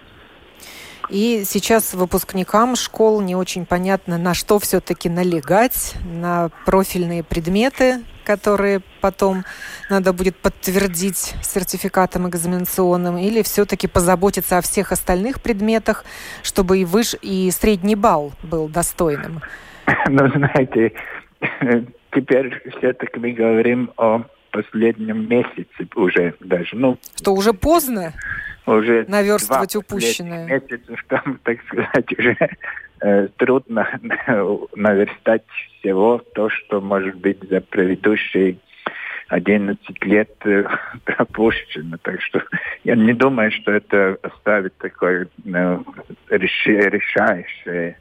И 1.11 1.43
сейчас 1.43 1.93
выпускникам 1.93 2.77
школ 2.77 3.19
не 3.19 3.35
очень 3.35 3.65
понятно, 3.65 4.17
на 4.17 4.33
что 4.33 4.59
все-таки 4.59 5.09
налегать, 5.09 5.95
на 6.05 6.49
профильные 6.65 7.21
предметы, 7.21 7.99
которые 8.23 8.79
потом 9.01 9.43
надо 9.89 10.13
будет 10.13 10.37
подтвердить 10.37 11.33
сертификатом 11.41 12.29
экзаменационным, 12.29 13.17
или 13.17 13.41
все-таки 13.41 13.87
позаботиться 13.87 14.57
о 14.57 14.61
всех 14.61 14.93
остальных 14.93 15.41
предметах, 15.41 16.05
чтобы 16.43 16.79
и 16.79 16.85
выш 16.85 17.15
и 17.21 17.51
средний 17.51 17.97
балл 17.97 18.31
был 18.41 18.69
достойным? 18.69 19.41
Ну, 20.07 20.29
знаете, 20.29 20.93
теперь 22.15 22.63
все-таки 22.77 23.19
мы 23.19 23.33
говорим 23.33 23.91
о 23.97 24.23
последнем 24.51 25.27
месяце 25.27 25.87
уже 25.95 26.35
даже. 26.39 26.75
Ну, 26.77 26.97
что 27.15 27.33
уже 27.33 27.51
поздно? 27.51 28.13
Уже 28.65 29.05
наверстывать 29.07 29.75
упущенное. 29.75 30.45
Месяцев 30.45 31.03
там, 31.07 31.39
так 31.43 31.59
сказать, 31.63 32.19
уже 32.19 32.37
э, 33.01 33.27
трудно 33.37 33.87
наверстать 34.75 35.43
всего 35.79 36.19
то, 36.35 36.49
что 36.49 36.79
может 36.81 37.15
быть 37.15 37.39
за 37.49 37.61
предыдущие 37.61 38.57
11 39.29 40.05
лет 40.05 40.35
э, 40.45 40.65
пропущено. 41.05 41.97
Так 42.01 42.21
что 42.21 42.43
я 42.83 42.95
не 42.95 43.13
думаю, 43.13 43.51
что 43.51 43.71
это 43.71 44.17
оставит 44.21 44.77
такое 44.77 45.27
ну, 45.43 45.85
решающее 46.29 47.97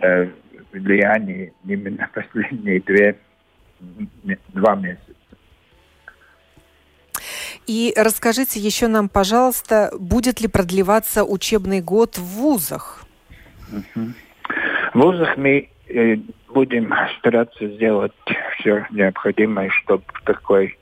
э, 0.00 0.28
влияние 0.72 1.52
именно 1.64 2.08
последние 2.14 2.80
две, 2.80 3.16
два 4.48 4.76
месяца. 4.76 5.14
И 7.66 7.94
расскажите 7.96 8.60
еще 8.60 8.88
нам, 8.88 9.08
пожалуйста, 9.08 9.90
будет 9.98 10.40
ли 10.40 10.48
продлеваться 10.48 11.24
учебный 11.24 11.80
год 11.80 12.18
в 12.18 12.22
вузах? 12.22 13.04
В 14.92 14.98
вузах 14.98 15.36
мы 15.36 15.70
э, 15.88 16.16
будем 16.48 16.92
стараться 17.18 17.66
сделать 17.66 18.12
все 18.58 18.86
необходимое, 18.90 19.70
чтобы 19.70 20.04
такой 20.24 20.78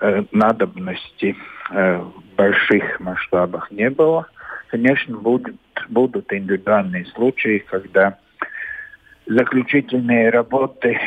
э, 0.00 0.24
надобности 0.30 1.36
э, 1.70 1.96
в 1.98 2.36
больших 2.36 3.00
масштабах 3.00 3.70
не 3.72 3.90
было. 3.90 4.28
Конечно, 4.68 5.16
будут, 5.16 5.56
будут 5.88 6.32
индивидуальные 6.32 7.06
случаи, 7.06 7.64
когда 7.68 8.18
заключительные 9.26 10.30
работы, 10.30 11.00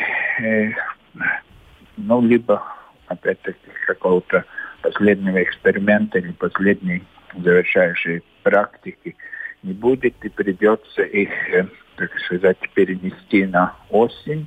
ну, 1.96 2.20
либо, 2.20 2.62
опять-таки, 3.06 3.58
какого-то 3.86 4.44
последнего 4.82 5.42
эксперимента 5.42 6.18
или 6.18 6.32
последней 6.32 7.02
завершающей 7.36 8.22
практики 8.42 9.16
не 9.62 9.72
будет, 9.72 10.14
и 10.22 10.28
придется 10.28 11.02
их 11.02 11.30
э, 11.52 11.66
так 12.00 12.18
сказать, 12.20 12.56
перенести 12.74 13.44
на 13.44 13.76
осень. 13.90 14.46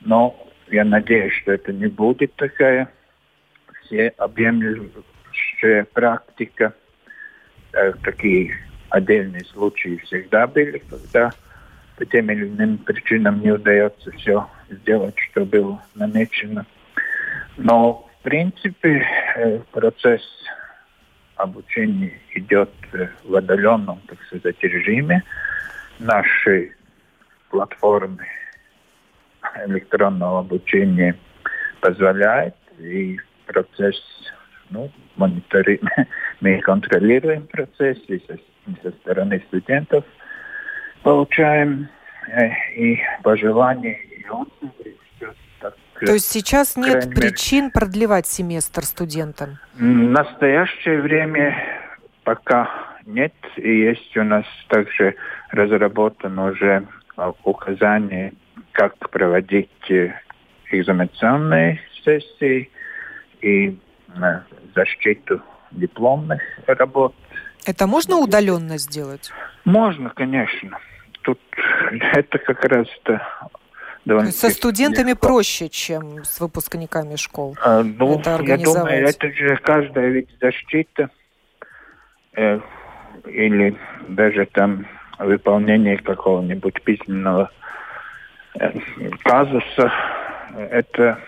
Но 0.00 0.34
я 0.68 0.84
надеюсь, 0.84 1.34
что 1.34 1.52
это 1.52 1.72
не 1.72 1.86
будет 1.86 2.34
такая 2.36 2.88
всеобъемлющая 3.84 5.84
практика. 5.92 6.72
Э, 7.74 7.92
такие 8.02 8.54
отдельные 8.88 9.44
случаи 9.44 9.98
всегда 10.04 10.46
были, 10.46 10.82
когда 10.88 11.30
по 11.96 12.06
тем 12.06 12.30
или 12.30 12.48
иным 12.48 12.78
причинам 12.78 13.42
не 13.42 13.52
удается 13.52 14.10
все 14.12 14.48
сделать, 14.70 15.18
что 15.18 15.44
было 15.44 15.82
намечено. 15.94 16.64
Но, 17.58 18.08
в 18.22 18.24
принципе, 18.24 19.04
э, 19.34 19.58
процесс 19.72 20.22
обучения 21.34 22.20
идет 22.34 22.70
э, 22.92 23.08
в 23.24 23.34
отдаленном, 23.34 24.00
так 24.06 24.16
сказать, 24.26 24.54
режиме. 24.62 25.24
Наши 25.98 26.72
платформы 27.50 28.24
электронного 29.66 30.38
обучения 30.38 31.16
позволяет, 31.80 32.54
и 32.78 33.18
процесс, 33.46 34.00
ну, 34.70 34.88
монитори... 35.16 35.80
мы 36.40 36.60
контролируем 36.60 37.48
процесс 37.48 37.98
и 38.06 38.22
со, 38.28 38.34
и 38.34 38.76
со 38.84 38.92
стороны 39.00 39.42
студентов 39.48 40.04
получаем 41.02 41.88
э, 42.28 42.50
и 42.76 43.00
пожелания, 43.24 43.98
и 44.00 44.24
отзывы, 44.28 44.96
То 46.06 46.14
есть 46.14 46.30
сейчас 46.30 46.76
нет 46.76 47.06
мере, 47.06 47.16
причин 47.16 47.70
продлевать 47.70 48.26
семестр 48.26 48.84
студентам? 48.84 49.58
В 49.74 49.82
настоящее 49.82 51.00
время 51.00 51.56
пока 52.24 52.68
нет. 53.06 53.34
И 53.56 53.80
есть 53.82 54.16
у 54.16 54.24
нас 54.24 54.44
также 54.68 55.14
разработано 55.50 56.46
уже 56.50 56.86
а, 57.16 57.32
указание, 57.44 58.32
как 58.72 58.96
проводить 59.10 59.70
э, 59.90 60.14
экзаменационные 60.70 61.80
сессии 62.04 62.70
и 63.40 63.78
э, 64.16 64.40
защиту 64.74 65.42
дипломных 65.70 66.40
работ. 66.66 67.14
Это 67.66 67.86
можно 67.86 68.16
удаленно 68.16 68.78
сделать? 68.78 69.30
Можно, 69.64 70.10
конечно. 70.10 70.78
Тут 71.22 71.40
это 72.12 72.38
как 72.38 72.64
раз 74.06 74.28
это 74.28 74.32
со 74.32 74.50
студентами 74.50 75.10
легко. 75.10 75.28
проще, 75.28 75.68
чем 75.68 76.24
с 76.24 76.40
выпускниками 76.40 77.16
школ. 77.16 77.56
А, 77.62 77.82
ну, 77.82 78.18
это 78.18 78.42
я 78.42 78.56
думаю, 78.58 79.08
это 79.08 79.30
же 79.32 79.56
каждая 79.56 80.08
ведь 80.08 80.28
защита 80.40 81.10
э, 82.34 82.60
или 83.26 83.76
даже 84.08 84.46
там 84.46 84.86
выполнение 85.18 85.98
какого-нибудь 85.98 86.82
письменного 86.82 87.50
э, 88.58 88.72
казуса. 89.24 89.92
Это, 90.70 91.18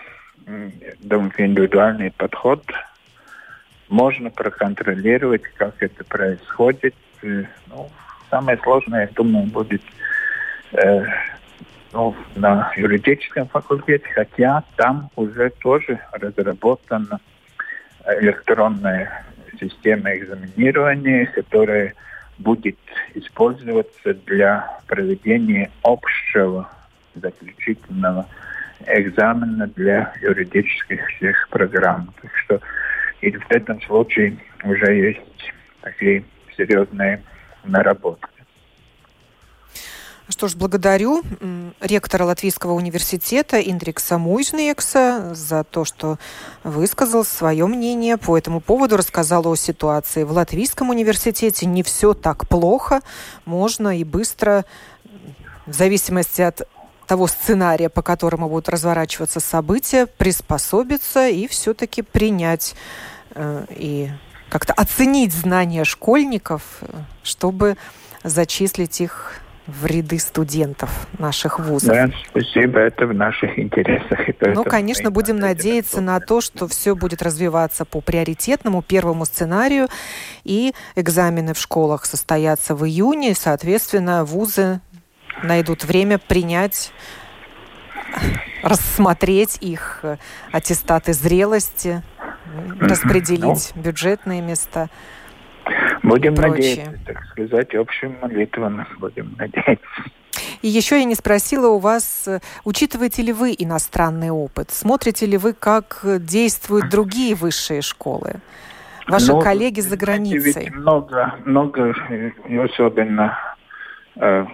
думаю, 0.99 1.31
индивидуальный 1.37 2.11
подход. 2.11 2.63
Можно 3.87 4.29
проконтролировать, 4.29 5.43
как 5.57 5.75
это 5.81 6.03
происходит. 6.03 6.95
Э, 7.21 7.43
ну, 7.67 7.89
самое 8.29 8.57
сложное, 8.63 9.01
я 9.01 9.09
думаю, 9.13 9.45
будет 9.47 9.81
э, 10.73 11.05
ну, 11.95 12.13
на 12.35 12.71
юридическом 12.75 13.47
факультете, 13.47 14.05
хотя 14.13 14.63
там 14.75 15.09
уже 15.15 15.49
тоже 15.61 15.97
разработана 16.11 17.19
электронная 18.19 19.25
система 19.57 20.13
экзаменирования, 20.13 21.25
которая 21.27 21.93
будет 22.37 22.77
использоваться 23.13 24.13
для 24.25 24.79
проведения 24.87 25.71
общего 25.83 26.69
заключительного 27.15 28.27
экзамена 28.85 29.67
для 29.67 30.13
юридических 30.21 31.07
всех 31.11 31.47
программ. 31.49 32.13
Так 32.21 32.31
что 32.35 32.59
и 33.21 33.31
в 33.31 33.51
этом 33.51 33.81
случае 33.83 34.37
уже 34.65 34.93
есть 34.93 35.53
такие 35.81 36.25
серьезные 36.57 37.23
наработки. 37.63 38.34
Что 40.27 40.47
ж, 40.47 40.55
благодарю 40.55 41.21
ректора 41.79 42.23
Латвийского 42.23 42.73
университета 42.73 43.61
Индрикса 43.61 44.17
Муйжнекса 44.17 45.35
за 45.35 45.63
то, 45.63 45.85
что 45.85 46.17
высказал 46.63 47.23
свое 47.23 47.67
мнение 47.67 48.17
по 48.17 48.35
этому 48.35 48.59
поводу, 48.59 48.97
рассказал 48.97 49.45
о 49.45 49.55
ситуации 49.55 50.23
в 50.23 50.31
Латвийском 50.31 50.89
университете. 50.89 51.67
Не 51.67 51.83
все 51.83 52.15
так 52.15 52.47
плохо, 52.47 53.01
можно 53.45 53.99
и 53.99 54.03
быстро, 54.03 54.65
в 55.67 55.73
зависимости 55.73 56.41
от 56.41 56.67
того 57.05 57.27
сценария, 57.27 57.89
по 57.89 58.01
которому 58.01 58.49
будут 58.49 58.67
разворачиваться 58.67 59.39
события, 59.39 60.07
приспособиться 60.07 61.27
и 61.27 61.47
все-таки 61.47 62.01
принять 62.01 62.73
э, 63.35 63.65
и 63.69 64.09
как-то 64.49 64.73
оценить 64.73 65.33
знания 65.33 65.83
школьников, 65.83 66.63
э, 66.81 66.87
чтобы 67.21 67.77
зачислить 68.23 69.01
их 69.01 69.39
в 69.67 69.85
ряды 69.85 70.19
студентов 70.19 71.07
наших 71.17 71.59
вузов. 71.59 71.89
Да, 71.89 72.09
спасибо, 72.29 72.79
это 72.79 73.07
в 73.07 73.13
наших 73.13 73.57
интересах. 73.57 74.19
Ну, 74.41 74.63
конечно, 74.63 75.09
будем 75.11 75.37
надеяться 75.37 76.01
на 76.01 76.19
то, 76.19 76.41
что 76.41 76.67
все 76.67 76.95
будет 76.95 77.21
развиваться 77.21 77.85
по 77.85 78.01
приоритетному 78.01 78.81
первому 78.81 79.25
сценарию, 79.25 79.87
и 80.43 80.73
экзамены 80.95 81.53
в 81.53 81.57
школах 81.57 82.05
состоятся 82.05 82.75
в 82.75 82.85
июне, 82.85 83.31
и, 83.31 83.35
соответственно, 83.35 84.23
вузы 84.23 84.81
найдут 85.43 85.83
время 85.83 86.19
принять 86.19 86.91
рассмотреть 88.61 89.57
их 89.61 90.03
аттестаты 90.51 91.13
зрелости, 91.13 92.03
распределить 92.79 93.71
ну, 93.75 93.81
бюджетные 93.81 94.41
места. 94.41 94.89
Будем 96.07 96.35
прочее. 96.35 96.85
надеяться, 96.85 97.05
так 97.05 97.25
сказать, 97.31 97.75
общим 97.75 98.17
молитвам 98.21 98.85
будем 98.99 99.35
надеяться. 99.37 100.03
И 100.61 100.67
еще 100.67 100.97
я 100.97 101.03
не 101.05 101.15
спросила 101.15 101.67
у 101.67 101.79
вас, 101.79 102.27
учитываете 102.63 103.21
ли 103.21 103.33
вы 103.33 103.55
иностранный 103.57 104.29
опыт? 104.29 104.71
Смотрите 104.71 105.25
ли 105.25 105.37
вы, 105.37 105.53
как 105.53 106.01
действуют 106.03 106.89
другие 106.89 107.35
высшие 107.35 107.81
школы? 107.81 108.35
Ваши 109.07 109.33
ну, 109.33 109.41
коллеги 109.41 109.81
за 109.81 109.97
границей? 109.97 110.71
много, 110.71 111.35
много, 111.45 111.95
особенно 112.63 113.37
э, 114.15 114.45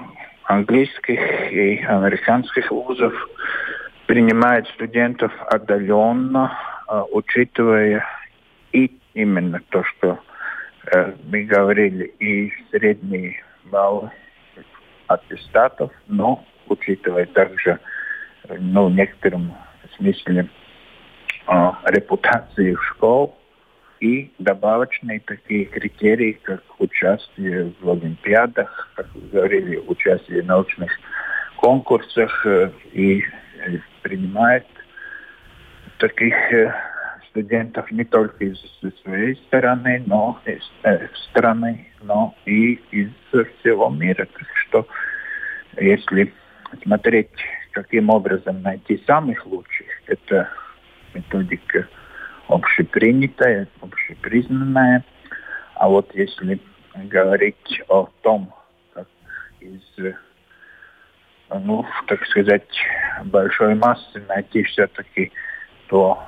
английских 0.43 1.19
и 1.51 1.77
американских 1.77 2.69
вузов, 2.69 3.13
принимают 4.07 4.67
студентов 4.69 5.31
отдаленно, 5.47 6.51
э, 6.89 7.01
учитывая 7.11 8.05
и 8.73 8.91
именно 9.13 9.61
то, 9.69 9.83
что 9.83 10.19
Э, 10.93 11.13
мы 11.25 11.43
говорили 11.43 12.05
и 12.19 12.51
средний 12.69 13.39
балл 13.65 14.11
аттестатов, 15.07 15.91
но 16.07 16.43
учитывая 16.67 17.25
также 17.27 17.79
ну, 18.59 18.87
в 18.87 18.91
некотором 18.91 19.53
смысле 19.95 20.49
э, 21.47 21.71
репутации 21.85 22.75
школ 22.89 23.37
и 24.01 24.31
добавочные 24.39 25.21
такие 25.21 25.65
критерии, 25.65 26.33
как 26.41 26.63
участие 26.79 27.71
в 27.79 27.89
олимпиадах, 27.89 28.91
как 28.95 29.07
вы 29.13 29.21
говорили, 29.29 29.77
участие 29.77 30.41
в 30.41 30.45
научных 30.45 30.91
конкурсах 31.57 32.45
э, 32.45 32.71
и 32.91 33.23
принимает 34.01 34.65
таких 35.99 36.33
э, 36.51 36.73
студентов 37.31 37.89
не 37.91 38.03
только 38.03 38.45
из 38.45 38.59
своей 39.03 39.35
стороны, 39.47 40.03
но 40.05 40.39
из 40.45 40.69
э, 40.83 41.07
страны, 41.29 41.87
но 42.03 42.35
и 42.45 42.73
из 42.91 43.09
всего 43.31 43.89
мира. 43.89 44.27
Так 44.37 44.47
что 44.55 44.87
если 45.77 46.33
смотреть, 46.83 47.31
каким 47.71 48.09
образом 48.09 48.61
найти 48.61 49.01
самых 49.07 49.45
лучших, 49.45 49.87
это 50.07 50.49
методика 51.13 51.87
общепринятая, 52.47 53.67
общепризнанная. 53.81 55.03
А 55.75 55.87
вот 55.87 56.13
если 56.13 56.59
говорить 56.95 57.81
о 57.87 58.09
том, 58.21 58.53
как 58.93 59.07
из, 59.61 59.81
ну, 61.49 61.85
так 62.07 62.25
сказать, 62.27 62.67
большой 63.25 63.75
массы 63.75 64.21
найти 64.27 64.63
все-таки 64.63 65.31
то 65.87 66.21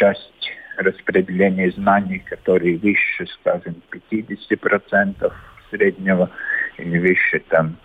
часть 0.00 0.50
распределения 0.78 1.70
знаний, 1.72 2.20
которые 2.20 2.78
выше, 2.78 3.26
скажем, 3.40 3.82
50% 3.92 5.32
среднего 5.70 6.30
или 6.78 6.98
выше 6.98 7.40
там 7.48 7.76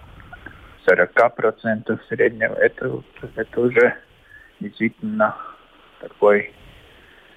40% 0.87 1.99
среднего, 2.07 2.53
это, 2.53 3.03
это 3.35 3.61
уже 3.61 3.95
действительно 4.61 5.35
такой, 5.99 6.53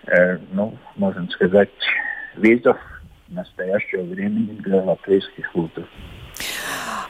э, 0.07 0.39
ну, 0.53 0.79
можно 0.97 1.29
сказать, 1.31 1.71
вызов 2.37 2.79
настоящего 3.29 4.03
времени 4.03 4.57
для 4.61 4.83
латвийских 4.83 5.53
вузов. 5.55 5.87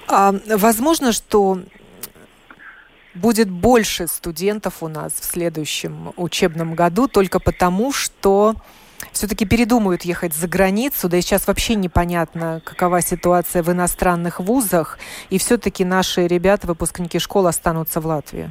А 0.08 0.32
возможно, 0.56 1.12
что 1.12 1.58
будет 3.18 3.50
больше 3.50 4.06
студентов 4.06 4.82
у 4.82 4.88
нас 4.88 5.12
в 5.12 5.24
следующем 5.24 6.12
учебном 6.16 6.74
году 6.74 7.08
только 7.08 7.40
потому, 7.40 7.92
что 7.92 8.54
все-таки 9.12 9.46
передумают 9.46 10.02
ехать 10.02 10.34
за 10.34 10.48
границу, 10.48 11.08
да 11.08 11.16
и 11.16 11.20
сейчас 11.20 11.46
вообще 11.46 11.74
непонятно, 11.74 12.60
какова 12.64 13.00
ситуация 13.00 13.62
в 13.62 13.70
иностранных 13.70 14.40
вузах, 14.40 14.98
и 15.30 15.38
все-таки 15.38 15.84
наши 15.84 16.26
ребята, 16.26 16.66
выпускники 16.66 17.18
школ, 17.18 17.46
останутся 17.46 18.00
в 18.00 18.06
Латвии. 18.06 18.50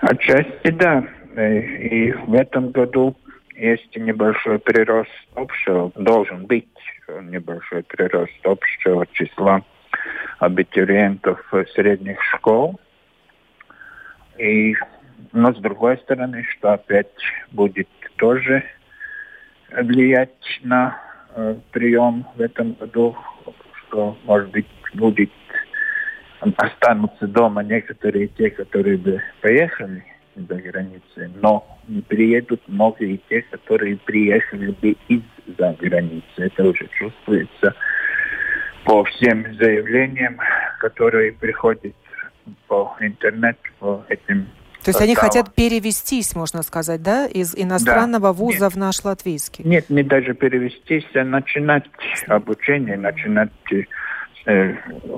Отчасти 0.00 0.70
да. 0.70 1.04
И 1.36 2.12
в 2.12 2.34
этом 2.34 2.70
году 2.70 3.16
есть 3.56 3.96
небольшой 3.96 4.58
прирост 4.58 5.10
общего, 5.34 5.90
должен 5.94 6.46
быть 6.46 6.68
небольшой 7.22 7.82
прирост 7.82 8.32
общего 8.44 9.06
числа 9.12 9.62
абитуриентов 10.38 11.40
средних 11.74 12.22
школ. 12.22 12.78
И, 14.38 14.74
но 15.32 15.52
с 15.52 15.58
другой 15.58 15.98
стороны, 15.98 16.44
что 16.44 16.72
опять 16.72 17.12
будет 17.52 17.88
тоже 18.16 18.64
влиять 19.70 20.60
на 20.62 20.98
э, 21.34 21.56
прием 21.72 22.26
в 22.36 22.40
этом 22.40 22.72
году, 22.74 23.16
что, 23.86 24.16
может 24.24 24.50
быть, 24.50 24.66
будет 24.94 25.30
останутся 26.56 27.26
дома 27.26 27.62
некоторые 27.62 28.28
те, 28.28 28.50
которые 28.50 28.98
бы 28.98 29.22
поехали 29.40 30.04
за 30.36 30.54
границей, 30.56 31.30
но 31.40 31.66
не 31.88 32.02
приедут 32.02 32.60
многие 32.66 33.20
те, 33.28 33.42
которые 33.42 33.96
приехали 33.96 34.72
бы 34.72 34.96
из-за 35.08 35.76
границы. 35.78 36.24
Это 36.36 36.64
уже 36.68 36.88
чувствуется 36.98 37.74
по 38.84 39.04
всем 39.04 39.54
заявлениям, 39.54 40.38
которые 40.80 41.32
приходят 41.32 41.94
по 42.68 42.96
интернету, 43.00 43.60
по 43.78 44.04
этим 44.08 44.46
то 44.84 44.90
есть 44.90 45.00
они 45.00 45.14
хотят 45.14 45.54
перевестись, 45.54 46.36
можно 46.36 46.62
сказать, 46.62 47.02
да, 47.02 47.26
из 47.26 47.54
иностранного 47.56 48.28
да. 48.28 48.32
вуза 48.34 48.64
нет. 48.64 48.74
в 48.74 48.76
наш 48.76 49.02
латвийский? 49.02 49.64
Нет, 49.64 49.88
не 49.88 50.02
даже 50.02 50.34
перевестись, 50.34 51.06
а 51.14 51.24
начинать 51.24 51.84
обучение, 52.28 52.98
начинать 52.98 53.50
э, 54.44 54.74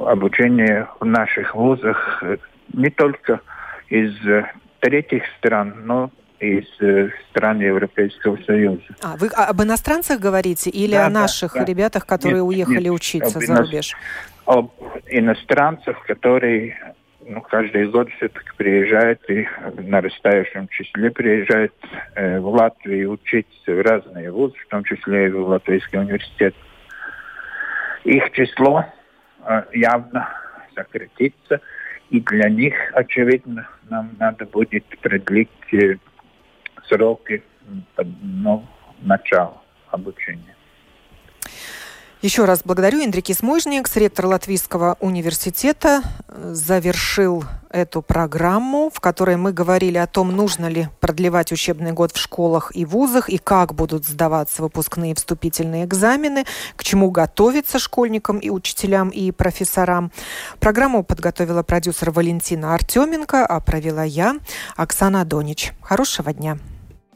обучение 0.07 0.87
в 1.01 1.05
наших 1.05 1.57
вузах 1.57 2.23
э, 2.23 2.37
не 2.73 2.91
только 2.91 3.41
из 3.89 4.15
э, 4.25 4.45
третьих 4.79 5.25
стран, 5.39 5.83
но 5.85 6.13
из 6.39 6.67
э, 6.81 7.11
стран 7.31 7.61
Европейского 7.61 8.39
Союза. 8.47 8.85
А, 9.03 9.17
вы 9.17 9.27
об 9.29 9.63
иностранцах 9.63 10.21
говорите 10.21 10.71
или 10.71 10.93
да, 10.93 11.07
о 11.07 11.11
наших 11.11 11.55
да, 11.55 11.65
ребятах, 11.65 12.07
которые 12.07 12.43
нет, 12.43 12.45
уехали 12.45 12.85
нет, 12.85 12.93
учиться 12.93 13.41
за 13.41 13.57
рубеж? 13.57 13.97
Об 14.45 14.71
иностранцах, 15.09 16.05
которые 16.07 16.95
ну, 17.29 17.41
каждый 17.41 17.89
год 17.89 18.09
все-таки 18.17 18.49
приезжают 18.57 19.21
и 19.29 19.47
в 19.75 19.89
нарастающем 19.89 20.69
числе 20.69 21.11
приезжают 21.11 21.75
э, 22.15 22.39
в 22.39 22.49
Латвию 22.49 23.13
учиться 23.13 23.73
в 23.73 23.81
разные 23.81 24.31
вузы, 24.31 24.55
в 24.59 24.69
том 24.69 24.85
числе 24.85 25.27
и 25.27 25.31
в 25.31 25.49
Латвийский 25.49 25.99
университет. 25.99 26.55
Их 28.05 28.31
число 28.33 28.85
э, 29.45 29.63
явно 29.73 30.29
сократится, 30.75 31.61
и 32.11 32.21
для 32.21 32.49
них, 32.49 32.75
очевидно, 32.95 33.69
нам 33.91 34.11
надо 34.19 34.47
будет 34.47 34.85
продлить 35.01 35.73
э, 35.73 35.97
сроки 36.85 37.43
ну, 37.97 38.65
начала 39.03 39.63
обучения. 39.91 40.56
Еще 42.27 42.45
раз 42.45 42.63
благодарю. 42.65 43.05
Индрикис 43.05 43.41
Мойжникс, 43.41 43.95
ректор 43.95 44.27
Латвийского 44.27 44.97
университета, 44.99 46.03
завершил 46.27 47.45
эту 47.71 48.03
программу, 48.03 48.91
в 48.93 48.99
которой 48.99 49.37
мы 49.37 49.53
говорили 49.53 49.97
о 49.97 50.09
том, 50.09 50.35
нужно 50.35 50.67
ли 50.67 50.89
продлевать 50.99 51.53
учебный 51.53 51.93
год 51.93 52.11
в 52.11 52.19
школах 52.19 52.73
и 52.75 52.85
вузах, 52.85 53.29
и 53.29 53.39
как 53.39 53.77
будут 53.77 54.07
сдаваться 54.07 54.63
выпускные 54.63 55.15
вступительные 55.15 55.85
экзамены, 55.85 56.47
к 56.75 56.83
чему 56.83 57.13
готовиться 57.13 57.79
школьникам 57.79 58.39
и 58.41 58.51
учителям 58.51 59.11
и 59.11 59.31
профессорам. 59.31 60.11
Программу 60.59 61.05
подготовила 61.05 61.63
продюсер 61.63 62.11
Валентина 62.11 62.75
Артеменко, 62.75 63.47
а 63.47 63.61
провела 63.61 64.03
я, 64.03 64.35
Оксана 64.75 65.25
Донич. 65.25 65.75
Хорошего 65.81 66.33
дня. 66.33 66.59